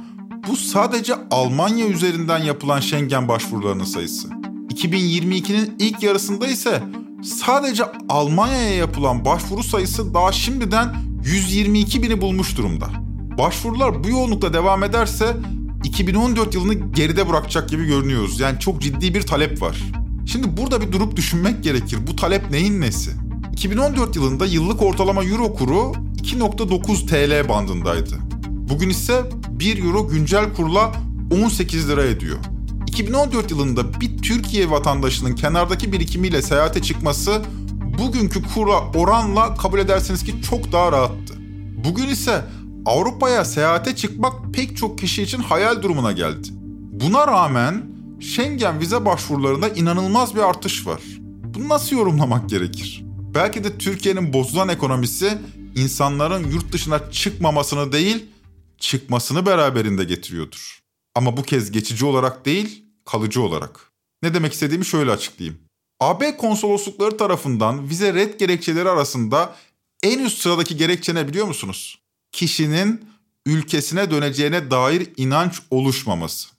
Bu 0.48 0.56
sadece 0.56 1.14
Almanya 1.32 1.88
üzerinden 1.88 2.38
yapılan 2.38 2.80
Schengen 2.80 3.28
başvurularının 3.28 3.84
sayısı. 3.84 4.28
2022'nin 4.74 5.76
ilk 5.80 6.04
yarısında 6.04 6.48
ise 6.48 6.84
sadece 7.24 7.84
Almanya'ya 8.10 8.76
yapılan 8.76 9.26
başvuru 9.26 9.64
sayısı 9.64 10.14
daha 10.14 10.32
şimdiden 10.32 10.96
122 11.24 12.04
bini 12.04 12.22
bulmuş 12.22 12.58
durumda. 12.58 12.90
Başvurular 13.38 14.04
bu 14.04 14.10
yoğunlukta 14.10 14.54
devam 14.54 14.84
ederse 14.84 15.38
2014 15.84 16.56
yılını 16.56 16.74
geride 16.74 17.30
bırakacak 17.30 17.70
gibi 17.70 17.86
görünüyoruz. 17.86 18.40
Yani 18.40 18.60
çok 18.60 18.82
ciddi 18.82 19.14
bir 19.14 19.22
talep 19.22 19.62
var. 19.62 20.03
Şimdi 20.26 20.58
burada 20.58 20.82
bir 20.82 20.92
durup 20.92 21.16
düşünmek 21.16 21.64
gerekir. 21.64 22.00
Bu 22.08 22.16
talep 22.16 22.52
neyin 22.52 22.82
nesi? 22.82 23.12
2014 23.54 24.16
yılında 24.16 24.46
yıllık 24.46 24.82
ortalama 24.82 25.24
euro 25.24 25.54
kuru 25.54 25.94
2.9 26.22 27.08
TL 27.08 27.50
bandındaydı. 27.50 28.16
Bugün 28.48 28.90
ise 28.90 29.24
1 29.50 29.84
euro 29.84 30.08
güncel 30.08 30.54
kurla 30.54 30.92
18 31.44 31.90
lira 31.90 32.04
ediyor. 32.04 32.38
2014 32.88 33.52
yılında 33.52 34.02
bir 34.02 34.18
Türkiye 34.18 34.70
vatandaşının 34.70 35.36
kenardaki 35.36 35.92
birikimiyle 35.92 36.42
seyahate 36.42 36.82
çıkması 36.82 37.42
bugünkü 38.00 38.44
kura 38.54 38.80
oranla 38.96 39.56
kabul 39.56 39.80
edersiniz 39.80 40.24
ki 40.24 40.34
çok 40.50 40.72
daha 40.72 40.92
rahattı. 40.92 41.34
Bugün 41.86 42.08
ise 42.08 42.42
Avrupa'ya 42.86 43.46
seyahate 43.46 43.96
çıkmak 43.96 44.54
pek 44.54 44.78
çok 44.78 44.98
kişi 44.98 45.24
için 45.24 45.40
hayal 45.40 45.82
durumuna 45.82 46.12
geldi. 46.12 46.48
Buna 46.92 47.28
rağmen 47.28 47.93
Schengen 48.24 48.80
vize 48.80 49.06
başvurularında 49.06 49.70
inanılmaz 49.70 50.36
bir 50.36 50.40
artış 50.40 50.88
var. 50.88 51.02
Bunu 51.20 51.70
nasıl 51.70 51.96
yorumlamak 51.96 52.50
gerekir? 52.50 53.04
Belki 53.06 53.64
de 53.64 53.78
Türkiye'nin 53.78 54.34
bozulan 54.34 54.70
ekonomisi 54.70 55.38
insanların 55.76 56.52
yurt 56.52 56.72
dışına 56.72 57.12
çıkmamasını 57.12 57.92
değil, 57.92 58.26
çıkmasını 58.78 59.46
beraberinde 59.46 60.04
getiriyordur. 60.04 60.80
Ama 61.16 61.38
bu 61.38 61.44
kez 61.44 61.72
geçici 61.72 62.06
olarak 62.06 62.46
değil, 62.46 62.86
kalıcı 63.06 63.42
olarak. 63.42 63.92
Ne 64.22 64.34
demek 64.34 64.54
istediğimi 64.54 64.86
şöyle 64.86 65.12
açıklayayım. 65.12 65.60
AB 66.00 66.38
konsoloslukları 66.38 67.18
tarafından 67.18 67.90
vize 67.90 68.14
red 68.14 68.40
gerekçeleri 68.40 68.90
arasında 68.90 69.56
en 70.04 70.20
üst 70.20 70.42
sıradaki 70.42 70.78
gerekçe 70.78 71.16
ne 71.16 71.28
biliyor 71.28 71.48
musunuz? 71.48 72.00
Kişinin 72.32 73.06
ülkesine 73.46 74.12
döneceğine 74.12 74.72
dair 74.72 75.10
inanç 75.18 75.60
oluşmaması. 75.72 76.53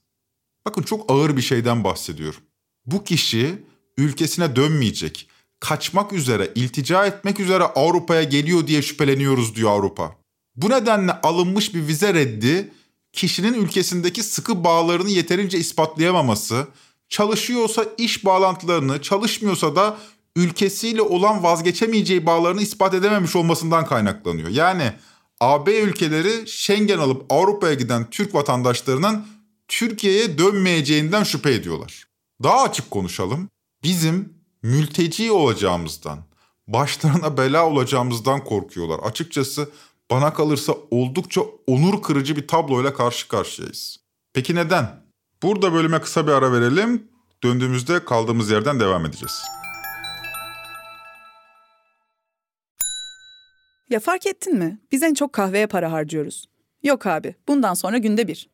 Bakın 0.67 0.83
çok 0.83 1.13
ağır 1.13 1.37
bir 1.37 1.43
şeyden 1.43 1.85
bahsediyorum. 1.85 2.41
Bu 2.87 3.05
kişi 3.05 3.63
ülkesine 3.97 4.57
dönmeyecek, 4.57 5.29
kaçmak 5.61 6.13
üzere, 6.13 6.51
iltica 6.55 7.07
etmek 7.07 7.41
üzere 7.41 7.65
Avrupa'ya 7.65 8.23
geliyor 8.23 8.67
diye 8.67 8.83
şüpheleniyoruz 8.83 9.57
diyor 9.57 9.71
Avrupa. 9.71 10.17
Bu 10.57 10.71
nedenle 10.71 11.13
alınmış 11.13 11.75
bir 11.75 11.87
vize 11.87 12.15
reddi 12.15 12.73
kişinin 13.13 13.55
ülkesindeki 13.55 14.23
sıkı 14.23 14.65
bağlarını 14.65 15.11
yeterince 15.11 15.59
ispatlayamaması, 15.59 16.67
çalışıyorsa 17.09 17.85
iş 17.99 18.25
bağlantılarını, 18.25 19.03
çalışmıyorsa 19.03 19.77
da 19.77 19.99
ülkesiyle 20.37 21.03
olan 21.03 21.43
vazgeçemeyeceği 21.43 22.27
bağlarını 22.27 22.63
ispat 22.63 22.95
edememiş 22.95 23.37
olmasından 23.37 23.87
kaynaklanıyor. 23.87 24.49
Yani 24.49 24.93
AB 25.41 25.79
ülkeleri 25.79 26.49
Schengen 26.49 26.99
alıp 26.99 27.33
Avrupa'ya 27.33 27.75
giden 27.75 28.11
Türk 28.11 28.35
vatandaşlarının 28.35 29.27
Türkiye'ye 29.69 30.39
dönmeyeceğinden 30.39 31.23
şüphe 31.23 31.53
ediyorlar. 31.55 32.05
Daha 32.43 32.63
açık 32.63 32.91
konuşalım. 32.91 33.49
Bizim 33.83 34.35
mülteci 34.63 35.33
olacağımızdan, 35.33 36.25
başlarına 36.69 37.37
bela 37.37 37.67
olacağımızdan 37.67 38.45
korkuyorlar. 38.45 38.99
Açıkçası 38.99 39.71
bana 40.11 40.35
kalırsa 40.35 40.75
oldukça 40.91 41.41
onur 41.67 42.03
kırıcı 42.03 42.37
bir 42.37 42.49
tabloyla 42.49 42.95
karşı 42.95 43.29
karşıyayız. 43.29 44.01
Peki 44.33 44.55
neden? 44.55 45.05
Burada 45.43 45.73
bölüme 45.73 46.01
kısa 46.01 46.27
bir 46.27 46.33
ara 46.33 46.53
verelim. 46.53 47.09
Döndüğümüzde 47.43 48.05
kaldığımız 48.05 48.51
yerden 48.51 48.81
devam 48.81 49.07
edeceğiz. 49.07 49.43
Ya 53.91 54.01
fark 54.01 54.27
ettin 54.27 54.59
mi? 54.59 54.81
Biz 54.93 55.03
en 55.03 55.15
çok 55.15 55.33
kahveye 55.33 55.67
para 55.67 55.93
harcıyoruz. 55.93 56.47
Yok 56.83 57.07
abi, 57.07 57.35
bundan 57.49 57.75
sonra 57.75 57.99
günde 57.99 58.29
bir. 58.29 58.54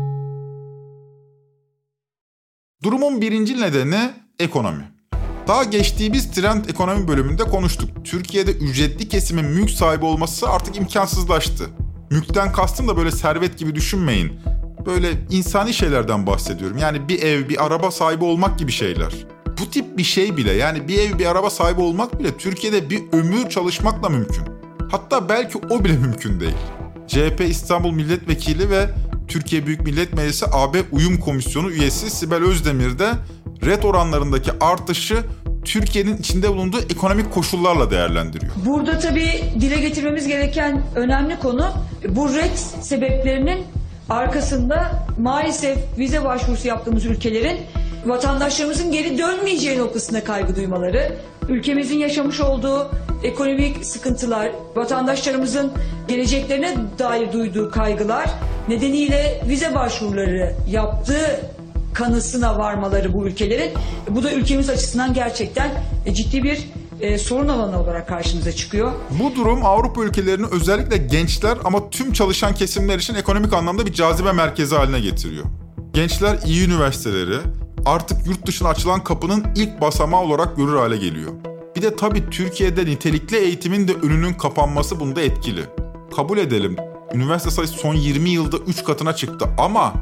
Durumun 2.83 3.21
birinci 3.21 3.61
nedeni 3.61 4.11
ekonomi. 4.39 4.91
Daha 5.47 5.63
geçtiğimiz 5.63 6.31
trend 6.31 6.65
ekonomi 6.65 7.07
bölümünde 7.07 7.43
konuştuk. 7.43 8.05
Türkiye'de 8.05 8.51
ücretli 8.51 9.09
kesimin 9.09 9.45
mülk 9.45 9.69
sahibi 9.69 10.05
olması 10.05 10.49
artık 10.49 10.77
imkansızlaştı. 10.77 11.69
Mülkten 12.11 12.51
kastım 12.51 12.87
da 12.87 12.97
böyle 12.97 13.11
servet 13.11 13.57
gibi 13.57 13.75
düşünmeyin. 13.75 14.31
Böyle 14.85 15.11
insani 15.29 15.73
şeylerden 15.73 16.27
bahsediyorum. 16.27 16.77
Yani 16.77 17.09
bir 17.09 17.23
ev, 17.23 17.49
bir 17.49 17.65
araba 17.65 17.91
sahibi 17.91 18.23
olmak 18.23 18.59
gibi 18.59 18.71
şeyler. 18.71 19.13
Bu 19.59 19.69
tip 19.69 19.97
bir 19.97 20.03
şey 20.03 20.37
bile 20.37 20.51
yani 20.51 20.87
bir 20.87 20.99
ev, 20.99 21.19
bir 21.19 21.25
araba 21.25 21.49
sahibi 21.49 21.81
olmak 21.81 22.19
bile 22.19 22.37
Türkiye'de 22.37 22.89
bir 22.89 23.01
ömür 23.11 23.49
çalışmakla 23.49 24.09
mümkün. 24.09 24.43
Hatta 24.91 25.29
belki 25.29 25.57
o 25.69 25.83
bile 25.83 25.97
mümkün 25.97 26.39
değil. 26.39 26.57
CHP 27.07 27.41
İstanbul 27.49 27.91
Milletvekili 27.91 28.69
ve 28.69 28.89
Türkiye 29.31 29.65
Büyük 29.65 29.81
Millet 29.81 30.13
Meclisi 30.13 30.45
AB 30.51 30.77
Uyum 30.91 31.19
Komisyonu 31.19 31.71
üyesi 31.71 32.09
Sibel 32.09 32.43
Özdemir 32.43 32.99
de 32.99 33.11
red 33.65 33.83
oranlarındaki 33.83 34.51
artışı 34.59 35.23
Türkiye'nin 35.65 36.17
içinde 36.17 36.49
bulunduğu 36.49 36.79
ekonomik 36.79 37.31
koşullarla 37.33 37.91
değerlendiriyor. 37.91 38.51
Burada 38.65 38.99
tabii 38.99 39.43
dile 39.59 39.79
getirmemiz 39.79 40.27
gereken 40.27 40.83
önemli 40.95 41.39
konu 41.39 41.73
bu 42.09 42.29
red 42.33 42.55
sebeplerinin 42.81 43.63
arkasında 44.09 45.05
maalesef 45.19 45.77
vize 45.97 46.23
başvurusu 46.23 46.67
yaptığımız 46.67 47.05
ülkelerin 47.05 47.57
vatandaşlarımızın 48.05 48.91
geri 48.91 49.17
dönmeyeceği 49.17 49.79
noktasında 49.79 50.23
kaygı 50.23 50.55
duymaları, 50.55 51.17
ülkemizin 51.49 51.97
yaşamış 51.97 52.39
olduğu 52.39 52.91
ekonomik 53.23 53.85
sıkıntılar, 53.85 54.51
vatandaşlarımızın 54.75 55.71
geleceklerine 56.07 56.77
dair 56.99 57.33
duyduğu 57.33 57.71
kaygılar 57.71 58.29
nedeniyle 58.67 59.43
vize 59.47 59.75
başvuruları 59.75 60.55
yaptığı 60.69 61.39
kanısına 61.93 62.59
varmaları 62.59 63.13
bu 63.13 63.27
ülkelerin. 63.27 63.71
Bu 64.09 64.23
da 64.23 64.33
ülkemiz 64.33 64.69
açısından 64.69 65.13
gerçekten 65.13 65.71
ciddi 66.13 66.43
bir 66.43 66.69
e, 67.01 67.17
sorun 67.17 67.47
alanı 67.47 67.81
olarak 67.81 68.07
karşımıza 68.07 68.51
çıkıyor. 68.51 68.91
Bu 69.09 69.35
durum 69.35 69.65
Avrupa 69.65 70.03
ülkelerini 70.03 70.45
özellikle 70.51 70.97
gençler 70.97 71.57
ama 71.63 71.89
tüm 71.89 72.13
çalışan 72.13 72.55
kesimler 72.55 72.99
için 72.99 73.15
ekonomik 73.15 73.53
anlamda 73.53 73.85
bir 73.85 73.93
cazibe 73.93 74.31
merkezi 74.31 74.75
haline 74.75 74.99
getiriyor. 74.99 75.45
Gençler 75.93 76.39
iyi 76.45 76.67
üniversiteleri 76.67 77.37
artık 77.85 78.27
yurt 78.27 78.45
dışına 78.45 78.69
açılan 78.69 79.03
kapının 79.03 79.45
ilk 79.55 79.81
basamağı 79.81 80.21
olarak 80.21 80.57
görür 80.57 80.75
hale 80.77 80.97
geliyor. 80.97 81.31
Bir 81.75 81.81
de 81.81 81.95
tabii 81.95 82.29
Türkiye'de 82.29 82.85
nitelikli 82.85 83.37
eğitimin 83.37 83.87
de 83.87 83.93
önünün 83.93 84.33
kapanması 84.33 84.99
bunda 84.99 85.21
etkili. 85.21 85.61
Kabul 86.15 86.37
edelim, 86.37 86.75
üniversite 87.13 87.51
sayısı 87.51 87.73
son 87.73 87.95
20 87.95 88.29
yılda 88.29 88.57
3 88.57 88.83
katına 88.83 89.15
çıktı 89.15 89.45
ama 89.57 89.93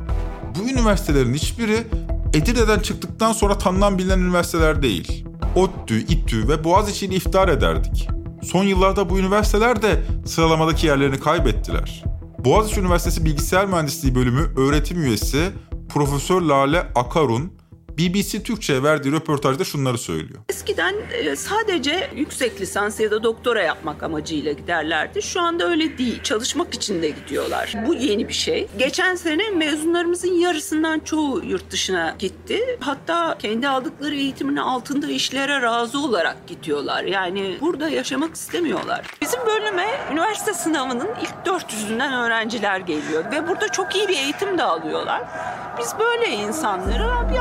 bu 0.56 0.70
üniversitelerin 0.70 1.34
hiçbiri 1.34 1.88
Edirne'den 2.34 2.80
çıktıktan 2.80 3.34
sonra 3.34 3.58
tanınan 3.58 3.98
bilinen 3.98 4.20
üniversiteler 4.20 4.82
değil. 4.82 5.26
ODTÜ, 5.56 6.00
İTÜ 6.00 6.48
ve 6.48 6.64
Boğaziçi 6.64 7.06
ile 7.06 7.16
iftihar 7.16 7.48
ederdik. 7.48 8.10
Son 8.44 8.64
yıllarda 8.64 9.10
bu 9.10 9.20
üniversiteler 9.20 9.82
de 9.82 10.04
sıralamadaki 10.26 10.88
yerlerini 10.88 11.20
kaybettiler. 11.20 12.04
Boğaziçi 12.46 12.80
Üniversitesi 12.80 13.26
Bilgisayar 13.26 13.66
Mühendisliği 13.66 14.16
Bölümü 14.16 14.54
öğretim 14.58 15.02
üyesi 15.02 15.52
Profesör 15.90 16.42
Lale 16.42 16.80
Akarun, 16.96 17.52
BBC 18.00 18.44
Türkçe'ye 18.44 18.84
verdiği 18.84 19.12
röportajda 19.12 19.64
şunları 19.64 19.98
söylüyor. 19.98 20.40
Eskiden 20.50 20.96
e, 21.12 21.36
sadece 21.36 22.10
yüksek 22.16 22.62
lisans 22.62 23.00
ya 23.00 23.12
da 23.12 23.24
doktora 23.24 23.62
yapmak 23.62 24.04
amacıyla 24.04 24.52
giderlerdi. 24.52 25.22
Şu 25.22 25.42
anda 25.42 25.70
öyle 25.70 25.98
değil. 25.98 26.24
Çalışmak 26.24 26.74
için 26.74 27.02
de 27.02 27.10
gidiyorlar. 27.10 27.74
Bu 27.88 27.94
yeni 27.94 28.28
bir 28.28 28.34
şey. 28.34 28.68
Geçen 28.78 29.16
sene 29.16 29.50
mezunlarımızın 29.50 30.34
yarısından 30.34 31.00
çoğu 31.00 31.44
yurt 31.46 31.72
dışına 31.72 32.16
gitti. 32.20 32.78
Hatta 32.80 33.38
kendi 33.40 33.68
aldıkları 33.68 34.16
eğitimin 34.16 34.56
altında 34.56 35.12
işlere 35.12 35.62
razı 35.62 36.00
olarak 36.00 36.48
gidiyorlar. 36.48 37.04
Yani 37.04 37.58
burada 37.62 37.90
yaşamak 37.90 38.36
istemiyorlar. 38.36 39.06
Bizim 39.22 39.40
bölüme 39.46 39.88
üniversite 40.12 40.54
sınavının 40.54 41.10
ilk 41.22 41.48
400'ünden 41.48 42.26
öğrenciler 42.26 42.80
geliyor 42.80 43.32
ve 43.32 43.48
burada 43.48 43.70
çok 43.70 43.96
iyi 43.96 44.08
bir 44.08 44.18
eğitim 44.18 44.58
de 44.58 44.64
alıyorlar. 44.64 45.22
Biz 45.80 45.94
böyle 46.00 46.30
insanları 46.30 47.30
bir 47.32 47.40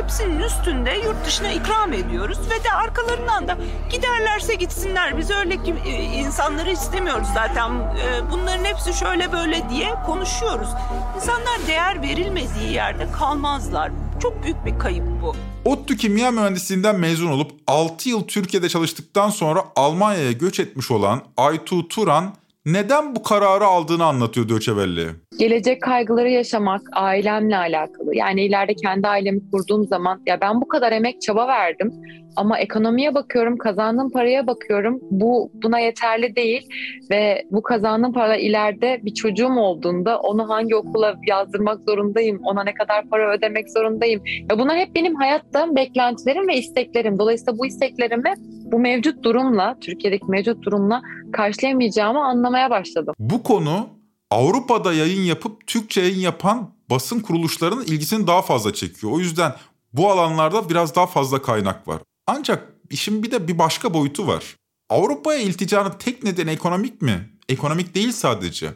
tepsinin 0.00 0.40
üstünde 0.40 0.90
yurt 1.04 1.26
dışına 1.26 1.52
ikram 1.52 1.92
ediyoruz 1.92 2.38
ve 2.50 2.64
de 2.64 2.72
arkalarından 2.72 3.48
da 3.48 3.58
giderlerse 3.90 4.54
gitsinler. 4.54 5.18
Biz 5.18 5.30
öyle 5.30 5.62
ki 5.62 5.74
e, 5.86 5.90
insanları 5.92 6.70
istemiyoruz 6.70 7.28
zaten. 7.34 7.70
E, 7.70 8.30
bunların 8.32 8.64
hepsi 8.64 8.92
şöyle 8.92 9.32
böyle 9.32 9.70
diye 9.70 9.94
konuşuyoruz. 10.06 10.68
İnsanlar 11.16 11.66
değer 11.66 12.02
verilmediği 12.02 12.72
yerde 12.72 13.12
kalmazlar. 13.12 13.92
Çok 14.22 14.42
büyük 14.44 14.66
bir 14.66 14.78
kayıp 14.78 15.04
bu. 15.22 15.34
ODTÜ 15.64 15.96
Kimya 15.96 16.30
Mühendisliğinden 16.30 16.96
mezun 16.96 17.30
olup 17.30 17.50
6 17.66 18.08
yıl 18.08 18.22
Türkiye'de 18.22 18.68
çalıştıktan 18.68 19.30
sonra 19.30 19.64
Almanya'ya 19.76 20.32
göç 20.32 20.60
etmiş 20.60 20.90
olan 20.90 21.22
Aytu 21.36 21.88
Turan 21.88 22.34
neden 22.66 23.16
bu 23.16 23.22
kararı 23.22 23.66
aldığını 23.66 24.04
anlatıyor 24.04 24.48
Döçevelli'ye. 24.48 25.10
Gelecek 25.40 25.82
kaygıları 25.82 26.30
yaşamak 26.30 26.80
ailemle 26.92 27.56
alakalı. 27.56 28.16
Yani 28.16 28.44
ileride 28.44 28.74
kendi 28.74 29.08
ailemi 29.08 29.50
kurduğum 29.50 29.86
zaman 29.86 30.22
ya 30.26 30.40
ben 30.40 30.60
bu 30.60 30.68
kadar 30.68 30.92
emek 30.92 31.22
çaba 31.22 31.48
verdim 31.48 31.92
ama 32.36 32.58
ekonomiye 32.58 33.14
bakıyorum, 33.14 33.58
kazandığım 33.58 34.10
paraya 34.10 34.46
bakıyorum. 34.46 34.98
Bu 35.10 35.50
buna 35.62 35.78
yeterli 35.78 36.36
değil 36.36 36.68
ve 37.10 37.44
bu 37.50 37.62
kazandığım 37.62 38.12
para 38.12 38.36
ileride 38.36 39.00
bir 39.02 39.14
çocuğum 39.14 39.56
olduğunda 39.58 40.18
onu 40.18 40.48
hangi 40.48 40.76
okula 40.76 41.14
yazdırmak 41.26 41.80
zorundayım, 41.88 42.40
ona 42.44 42.64
ne 42.64 42.74
kadar 42.74 43.08
para 43.08 43.32
ödemek 43.32 43.70
zorundayım. 43.70 44.22
Ya 44.50 44.58
bunlar 44.58 44.78
hep 44.78 44.94
benim 44.94 45.14
hayatta 45.14 45.76
beklentilerim 45.76 46.48
ve 46.48 46.56
isteklerim. 46.56 47.18
Dolayısıyla 47.18 47.58
bu 47.58 47.66
isteklerimi 47.66 48.34
bu 48.72 48.78
mevcut 48.78 49.22
durumla, 49.22 49.76
Türkiye'deki 49.80 50.26
mevcut 50.28 50.62
durumla 50.62 51.02
karşılayamayacağımı 51.32 52.24
anlamaya 52.24 52.70
başladım. 52.70 53.14
Bu 53.18 53.42
konu 53.42 53.99
Avrupa'da 54.30 54.92
yayın 54.92 55.22
yapıp 55.22 55.66
Türkçe 55.66 56.00
yayın 56.00 56.20
yapan 56.20 56.74
basın 56.90 57.20
kuruluşlarının 57.20 57.84
ilgisini 57.84 58.26
daha 58.26 58.42
fazla 58.42 58.74
çekiyor. 58.74 59.12
O 59.12 59.18
yüzden 59.18 59.56
bu 59.92 60.10
alanlarda 60.10 60.70
biraz 60.70 60.94
daha 60.94 61.06
fazla 61.06 61.42
kaynak 61.42 61.88
var. 61.88 62.02
Ancak 62.26 62.68
işin 62.90 63.22
bir 63.22 63.30
de 63.30 63.48
bir 63.48 63.58
başka 63.58 63.94
boyutu 63.94 64.26
var. 64.26 64.56
Avrupa'ya 64.88 65.40
ilticanın 65.40 65.94
tek 65.98 66.22
nedeni 66.22 66.50
ekonomik 66.50 67.02
mi? 67.02 67.30
Ekonomik 67.48 67.94
değil 67.94 68.12
sadece. 68.12 68.72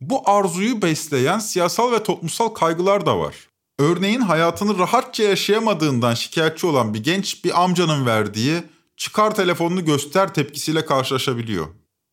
Bu 0.00 0.30
arzuyu 0.30 0.82
besleyen 0.82 1.38
siyasal 1.38 1.92
ve 1.92 2.02
toplumsal 2.02 2.48
kaygılar 2.48 3.06
da 3.06 3.18
var. 3.18 3.34
Örneğin 3.78 4.20
hayatını 4.20 4.78
rahatça 4.78 5.22
yaşayamadığından 5.22 6.14
şikayetçi 6.14 6.66
olan 6.66 6.94
bir 6.94 7.02
genç 7.02 7.44
bir 7.44 7.62
amcanın 7.62 8.06
verdiği 8.06 8.62
çıkar 8.96 9.34
telefonunu 9.34 9.84
göster 9.84 10.34
tepkisiyle 10.34 10.84
karşılaşabiliyor. 10.84 11.66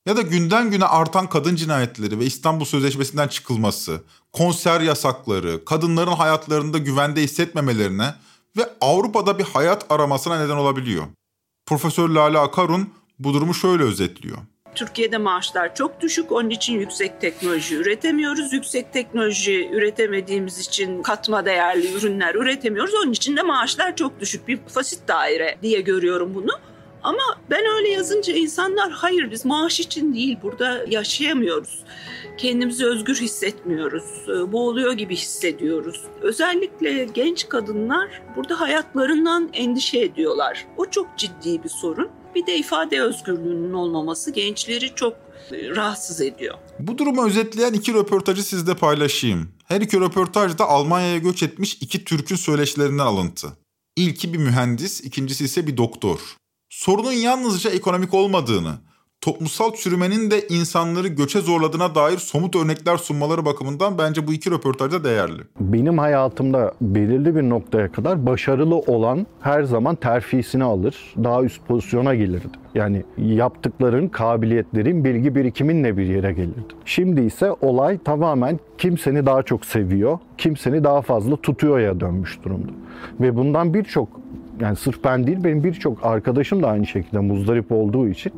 Ya 0.06 0.18
da 0.18 0.22
günden 0.22 0.72
güne 0.72 0.86
artan 0.86 1.30
kadın 1.30 1.56
cinayetleri 1.56 2.20
ve 2.20 2.26
İstanbul 2.26 2.66
Sözleşmesi'nden 2.66 3.28
çıkılması, 3.28 4.02
konser 4.34 4.82
yasakları, 4.82 5.66
kadınların 5.66 6.12
hayatlarında 6.12 6.78
güvende 6.78 7.22
hissetmemelerine 7.22 8.16
ve 8.58 8.70
Avrupa'da 8.82 9.40
bir 9.40 9.44
hayat 9.44 9.86
aramasına 9.90 10.40
neden 10.40 10.56
olabiliyor. 10.56 11.04
Profesör 11.66 12.10
Lale 12.10 12.38
Akarun 12.40 12.90
bu 13.20 13.34
durumu 13.34 13.54
şöyle 13.54 13.84
özetliyor. 13.84 14.38
Türkiye'de 14.76 15.18
maaşlar 15.18 15.76
çok 15.76 16.02
düşük. 16.02 16.32
Onun 16.32 16.50
için 16.50 16.80
yüksek 16.80 17.22
teknoloji 17.22 17.76
üretemiyoruz. 17.76 18.54
Yüksek 18.54 18.94
teknoloji 18.94 19.70
üretemediğimiz 19.74 20.60
için 20.60 21.04
katma 21.04 21.46
değerli 21.46 21.94
ürünler 21.94 22.36
üretemiyoruz. 22.36 22.94
Onun 23.04 23.12
için 23.12 23.38
de 23.38 23.42
maaşlar 23.42 23.96
çok 23.96 24.20
düşük. 24.20 24.48
Bir 24.48 24.60
fasit 24.68 25.08
daire 25.08 25.58
diye 25.62 25.82
görüyorum 25.82 26.36
bunu. 26.36 26.52
Ama 27.04 27.24
ben 27.50 27.66
öyle 27.78 27.90
yazınca 27.90 28.34
insanlar 28.34 28.92
hayır 28.92 29.32
biz 29.32 29.46
maaş 29.46 29.80
için 29.80 30.14
değil 30.14 30.38
burada 30.44 30.86
yaşayamıyoruz. 30.88 31.84
Kendimizi 32.38 32.86
özgür 32.86 33.16
hissetmiyoruz. 33.16 34.04
Boğuluyor 34.52 34.94
gibi 34.94 35.16
hissediyoruz. 35.16 36.02
Özellikle 36.22 37.04
genç 37.04 37.50
kadınlar 37.50 38.22
burada 38.36 38.60
hayatlarından 38.60 39.50
endişe 39.54 40.00
ediyorlar. 40.00 40.68
O 40.78 40.86
çok 40.86 41.18
ciddi 41.18 41.64
bir 41.64 41.70
sorun. 41.70 42.10
Bir 42.36 42.46
de 42.46 42.58
ifade 42.58 43.02
özgürlüğünün 43.02 43.74
olmaması 43.74 44.32
gençleri 44.32 44.96
çok 44.96 45.14
e, 45.52 45.70
rahatsız 45.76 46.22
ediyor. 46.22 46.58
Bu 46.80 46.98
durumu 46.98 47.26
özetleyen 47.26 47.74
iki 47.74 47.94
röportajı 47.94 48.44
sizle 48.44 48.76
paylaşayım. 48.76 49.50
Her 49.66 49.82
iki 49.82 50.00
röportaj 50.00 50.58
da 50.58 50.66
Almanya'ya 50.66 51.18
göç 51.18 51.44
etmiş 51.44 51.78
iki 51.82 52.04
Türk'ün 52.04 52.36
söyleşilerinden 52.36 53.06
alıntı. 53.06 53.48
İlki 53.96 54.34
bir 54.34 54.38
mühendis, 54.38 55.02
ikincisi 55.02 55.46
ise 55.46 55.68
bir 55.68 55.78
doktor. 55.78 56.20
Sorunun 56.72 57.12
yalnızca 57.12 57.70
ekonomik 57.70 58.14
olmadığını, 58.14 58.72
toplumsal 59.22 59.74
çürümenin 59.74 60.32
de 60.32 60.48
insanları 60.48 61.08
göçe 61.08 61.42
zorladığına 61.42 61.96
dair 61.96 62.18
somut 62.18 62.56
örnekler 62.56 62.98
sunmaları 62.98 63.46
bakımından 63.46 63.98
bence 63.98 64.28
bu 64.28 64.34
iki 64.34 64.52
röportajda 64.52 65.04
değerli. 65.04 65.42
Benim 65.60 65.98
hayatımda 65.98 66.74
belirli 66.82 67.36
bir 67.36 67.42
noktaya 67.42 67.92
kadar 67.92 68.26
başarılı 68.26 68.76
olan 68.76 69.28
her 69.42 69.64
zaman 69.64 69.96
terfisini 69.96 70.64
alır, 70.64 70.96
daha 71.24 71.44
üst 71.44 71.68
pozisyona 71.68 72.16
gelirdi. 72.16 72.48
Yani 72.76 73.04
yaptıkların, 73.18 74.08
kabiliyetlerin, 74.08 75.04
bilgi 75.04 75.36
birikiminle 75.36 75.98
bir 75.98 76.06
yere 76.06 76.34
gelirdi. 76.34 76.76
Şimdi 76.86 77.22
ise 77.22 77.52
olay 77.62 77.98
tamamen 77.98 78.60
kim 78.78 78.98
seni 78.98 79.26
daha 79.26 79.44
çok 79.44 79.66
seviyor, 79.66 80.20
kim 80.38 80.58
seni 80.58 80.84
daha 80.84 81.02
fazla 81.02 81.36
tutuyor 81.36 81.80
ya 81.80 82.00
dönmüş 82.00 82.40
durumda. 82.44 82.72
Ve 83.20 83.36
bundan 83.36 83.74
birçok 83.74 84.22
yani 84.62 84.76
sırf 84.76 85.04
ben 85.04 85.28
değil 85.28 85.44
benim 85.44 85.64
birçok 85.64 86.06
arkadaşım 86.06 86.64
da 86.64 86.68
aynı 86.68 86.88
şekilde 86.88 87.20
muzdarip 87.20 87.72
olduğu 87.72 88.08
için 88.08 88.34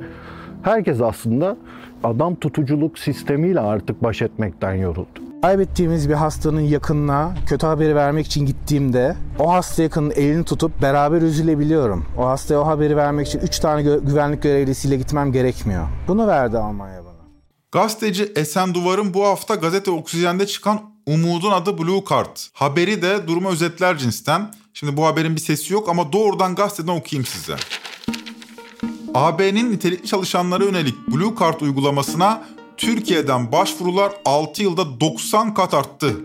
herkes 0.61 1.01
aslında 1.01 1.57
adam 2.03 2.35
tutuculuk 2.35 2.99
sistemiyle 2.99 3.59
artık 3.59 4.03
baş 4.03 4.21
etmekten 4.21 4.73
yoruldu. 4.73 5.07
Kaybettiğimiz 5.41 6.09
bir 6.09 6.13
hastanın 6.13 6.61
yakınına 6.61 7.33
kötü 7.47 7.67
haberi 7.67 7.95
vermek 7.95 8.25
için 8.25 8.45
gittiğimde 8.45 9.15
o 9.39 9.53
hasta 9.53 9.83
yakının 9.83 10.11
elini 10.11 10.43
tutup 10.43 10.81
beraber 10.81 11.21
üzülebiliyorum. 11.21 12.05
O 12.17 12.25
hastaya 12.27 12.59
o 12.61 12.65
haberi 12.67 12.97
vermek 12.97 13.27
için 13.27 13.39
3 13.39 13.59
tane 13.59 13.81
gö- 13.81 14.05
güvenlik 14.05 14.43
görevlisiyle 14.43 14.95
gitmem 14.95 15.31
gerekmiyor. 15.31 15.87
Bunu 16.07 16.27
verdi 16.27 16.57
Almanya 16.57 17.05
bana. 17.05 17.13
Gazeteci 17.71 18.31
Esen 18.35 18.73
Duvar'ın 18.73 19.13
bu 19.13 19.25
hafta 19.25 19.55
gazete 19.55 19.91
Oksijen'de 19.91 20.47
çıkan 20.47 20.79
Umudun 21.07 21.51
adı 21.51 21.77
Blue 21.77 22.01
Card. 22.09 22.37
Haberi 22.53 23.01
de 23.01 23.27
durumu 23.27 23.49
özetler 23.49 23.97
cinsten. 23.97 24.41
Şimdi 24.73 24.97
bu 24.97 25.05
haberin 25.05 25.35
bir 25.35 25.41
sesi 25.41 25.73
yok 25.73 25.89
ama 25.89 26.13
doğrudan 26.13 26.55
gazeteden 26.55 26.91
okuyayım 26.91 27.25
size. 27.25 27.55
AB'nin 29.13 29.71
nitelikli 29.71 30.07
çalışanlara 30.07 30.63
yönelik 30.63 31.07
Blue 31.07 31.33
Card 31.39 31.61
uygulamasına 31.61 32.43
Türkiye'den 32.77 33.51
başvurular 33.51 34.11
6 34.25 34.63
yılda 34.63 34.99
90 34.99 35.53
kat 35.53 35.73
arttı. 35.73 36.15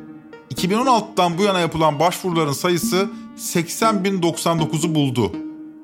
2016'dan 0.55 1.39
bu 1.39 1.43
yana 1.43 1.61
yapılan 1.61 2.01
başvuruların 2.01 2.53
sayısı 2.53 3.11
80.099'u 3.39 4.95
buldu. 4.95 5.33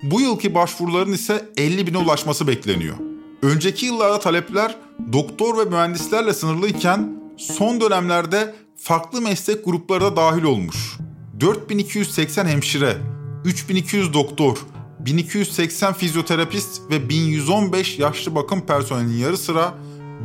Bu 0.03 0.21
yılki 0.21 0.55
başvuruların 0.55 1.13
ise 1.13 1.49
50 1.57 1.87
bine 1.87 1.99
ulaşması 1.99 2.47
bekleniyor. 2.49 2.97
Önceki 3.43 3.87
yıllarda 3.87 4.19
talepler 4.19 4.77
doktor 5.13 5.59
ve 5.59 5.71
mühendislerle 5.71 6.33
sınırlıyken 6.35 7.17
son 7.37 7.81
dönemlerde 7.81 8.55
farklı 8.77 9.21
meslek 9.21 9.65
grupları 9.65 10.01
da 10.01 10.17
dahil 10.17 10.43
olmuş. 10.43 10.97
4280 11.41 12.47
hemşire, 12.47 12.97
3200 13.45 14.13
doktor, 14.15 14.59
1280 15.01 15.95
fizyoterapist 15.95 16.91
ve 16.91 17.09
1115 17.09 17.99
yaşlı 17.99 18.35
bakım 18.35 18.67
personelinin 18.67 19.19
yarı 19.19 19.37
sıra 19.37 19.75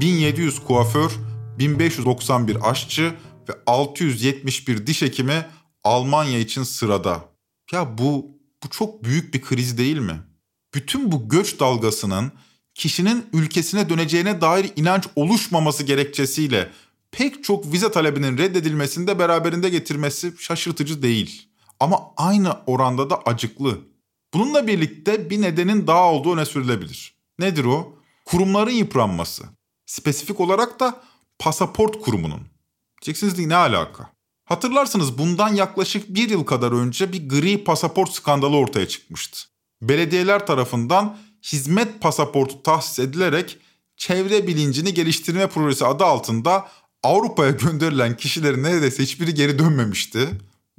1700 0.02 0.60
kuaför, 0.60 1.12
1591 1.60 2.70
aşçı 2.70 3.14
ve 3.50 3.54
671 3.66 4.88
diş 4.88 5.02
hekimi 5.02 5.46
Almanya 5.84 6.40
için 6.40 6.64
sırada. 6.64 7.26
Ya 7.72 7.98
bu 7.98 8.26
bu 8.64 8.70
çok 8.70 9.04
büyük 9.04 9.34
bir 9.34 9.42
kriz 9.42 9.78
değil 9.78 9.98
mi? 9.98 10.16
Bütün 10.74 11.12
bu 11.12 11.30
göç 11.30 11.60
dalgasının 11.60 12.32
kişinin 12.76 13.26
ülkesine 13.34 13.90
döneceğine 13.90 14.42
dair 14.42 14.72
inanç 14.76 15.04
oluşmaması 15.16 15.84
gerekçesiyle 15.84 16.70
pek 17.12 17.44
çok 17.44 17.74
vize 17.74 17.92
talebinin 17.92 18.38
reddedilmesini 18.38 19.08
de 19.08 19.20
beraberinde 19.20 19.70
getirmesi 19.70 20.34
şaşırtıcı 20.40 21.02
değil. 21.02 21.50
Ama 21.80 22.00
aynı 22.18 22.58
oranda 22.68 23.10
da 23.10 23.22
acıklı. 23.26 23.80
Bununla 24.34 24.68
birlikte 24.68 25.30
bir 25.30 25.42
nedenin 25.42 25.88
daha 25.88 26.12
olduğu 26.12 26.34
öne 26.34 26.46
sürülebilir. 26.46 27.16
Nedir 27.40 27.66
o? 27.66 27.96
Kurumların 28.26 28.72
yıpranması. 28.72 29.44
Spesifik 29.86 30.40
olarak 30.40 30.80
da 30.80 31.02
pasaport 31.40 32.02
kurumunun. 32.02 32.42
Diyeceksiniz 33.02 33.48
ne 33.48 33.56
alaka? 33.56 34.10
Hatırlarsınız 34.46 35.18
bundan 35.18 35.54
yaklaşık 35.56 36.10
bir 36.10 36.30
yıl 36.30 36.44
kadar 36.44 36.72
önce 36.72 37.14
bir 37.14 37.30
gri 37.30 37.64
pasaport 37.64 38.12
skandalı 38.12 38.58
ortaya 38.58 38.88
çıkmıştı. 38.88 39.40
Belediyeler 39.82 40.48
tarafından 40.48 41.18
hizmet 41.44 42.02
pasaportu 42.02 42.64
tahsis 42.64 43.00
edilerek 43.00 43.58
çevre 43.98 44.48
bilincini 44.48 44.94
geliştirme 44.94 45.48
projesi 45.48 45.86
adı 45.86 46.06
altında 46.06 46.68
Avrupa'ya 47.04 47.52
gönderilen 47.52 48.18
kişilerin 48.18 48.64
neredeyse 48.64 49.04
hiçbiri 49.04 49.34
geri 49.34 49.60
dönmemişti. 49.60 50.30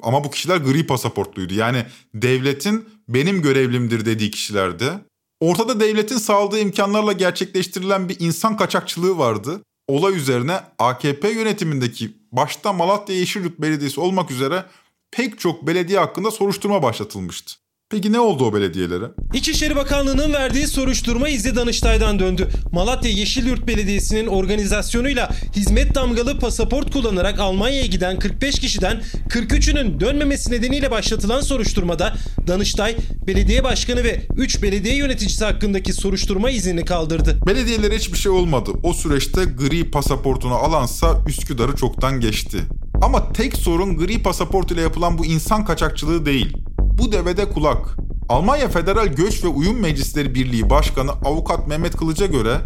Ama 0.03 0.25
bu 0.25 0.31
kişiler 0.31 0.57
gri 0.57 0.87
pasaportluydu. 0.87 1.55
Yani 1.55 1.87
devletin 2.15 2.89
benim 3.09 3.43
görevlimdir 3.43 4.05
dediği 4.05 4.31
kişilerdi. 4.31 4.93
Ortada 5.41 5.81
devletin 5.81 6.19
sağladığı 6.19 6.59
imkanlarla 6.59 7.13
gerçekleştirilen 7.13 8.09
bir 8.09 8.21
insan 8.21 8.57
kaçakçılığı 8.57 9.19
vardı. 9.19 9.63
Olay 9.89 10.17
üzerine 10.17 10.61
AKP 10.79 11.31
yönetimindeki 11.31 12.17
başta 12.33 12.73
Malatya 12.73 13.17
Yeşilyurt 13.17 13.59
Belediyesi 13.59 14.01
olmak 14.01 14.31
üzere 14.31 14.65
pek 15.11 15.39
çok 15.39 15.67
belediye 15.67 15.99
hakkında 15.99 16.31
soruşturma 16.31 16.83
başlatılmıştı. 16.83 17.55
Peki 17.91 18.13
ne 18.13 18.21
oldu 18.21 18.45
o 18.45 18.55
belediyelere? 18.55 19.05
İçişleri 19.35 19.77
Bakanlığı'nın 19.77 20.33
verdiği 20.33 20.67
soruşturma 20.67 21.29
İzzi 21.29 21.57
Danıştay'dan 21.57 22.19
döndü. 22.19 22.49
Malatya 22.73 23.11
Yeşilyurt 23.11 23.67
Belediyesi'nin 23.67 24.27
organizasyonuyla 24.27 25.31
hizmet 25.57 25.95
damgalı 25.95 26.39
pasaport 26.39 26.93
kullanarak 26.93 27.39
Almanya'ya 27.39 27.87
giden 27.87 28.19
45 28.19 28.59
kişiden 28.59 29.03
43'ünün 29.29 30.01
dönmemesi 30.01 30.53
nedeniyle 30.53 30.91
başlatılan 30.91 31.41
soruşturmada 31.41 32.15
Danıştay, 32.47 32.97
belediye 33.27 33.65
başkanı 33.65 34.05
ve 34.05 34.23
3 34.37 34.63
belediye 34.63 34.97
yöneticisi 34.97 35.45
hakkındaki 35.45 35.93
soruşturma 35.93 36.51
iznini 36.51 36.85
kaldırdı. 36.85 37.39
Belediyelere 37.47 37.97
hiçbir 37.97 38.19
şey 38.19 38.33
olmadı. 38.33 38.71
O 38.83 38.93
süreçte 38.95 39.45
gri 39.45 39.91
pasaportunu 39.91 40.55
alansa 40.55 41.17
Üsküdar'ı 41.29 41.77
çoktan 41.77 42.21
geçti. 42.21 42.59
Ama 43.03 43.33
tek 43.33 43.57
sorun 43.57 43.97
gri 43.97 44.23
pasaport 44.23 44.71
ile 44.71 44.81
yapılan 44.81 45.19
bu 45.19 45.27
insan 45.27 45.65
kaçakçılığı 45.65 46.27
değil. 46.27 46.57
Bu 47.01 47.13
devede 47.13 47.49
kulak. 47.49 47.97
Almanya 48.29 48.69
Federal 48.69 49.07
Göç 49.07 49.45
ve 49.45 49.49
Uyum 49.49 49.81
Meclisleri 49.81 50.35
Birliği 50.35 50.71
Başkanı 50.71 51.11
Avukat 51.11 51.69
Mehmet 51.69 51.97
Kılıç'a 51.97 52.27
göre 52.27 52.61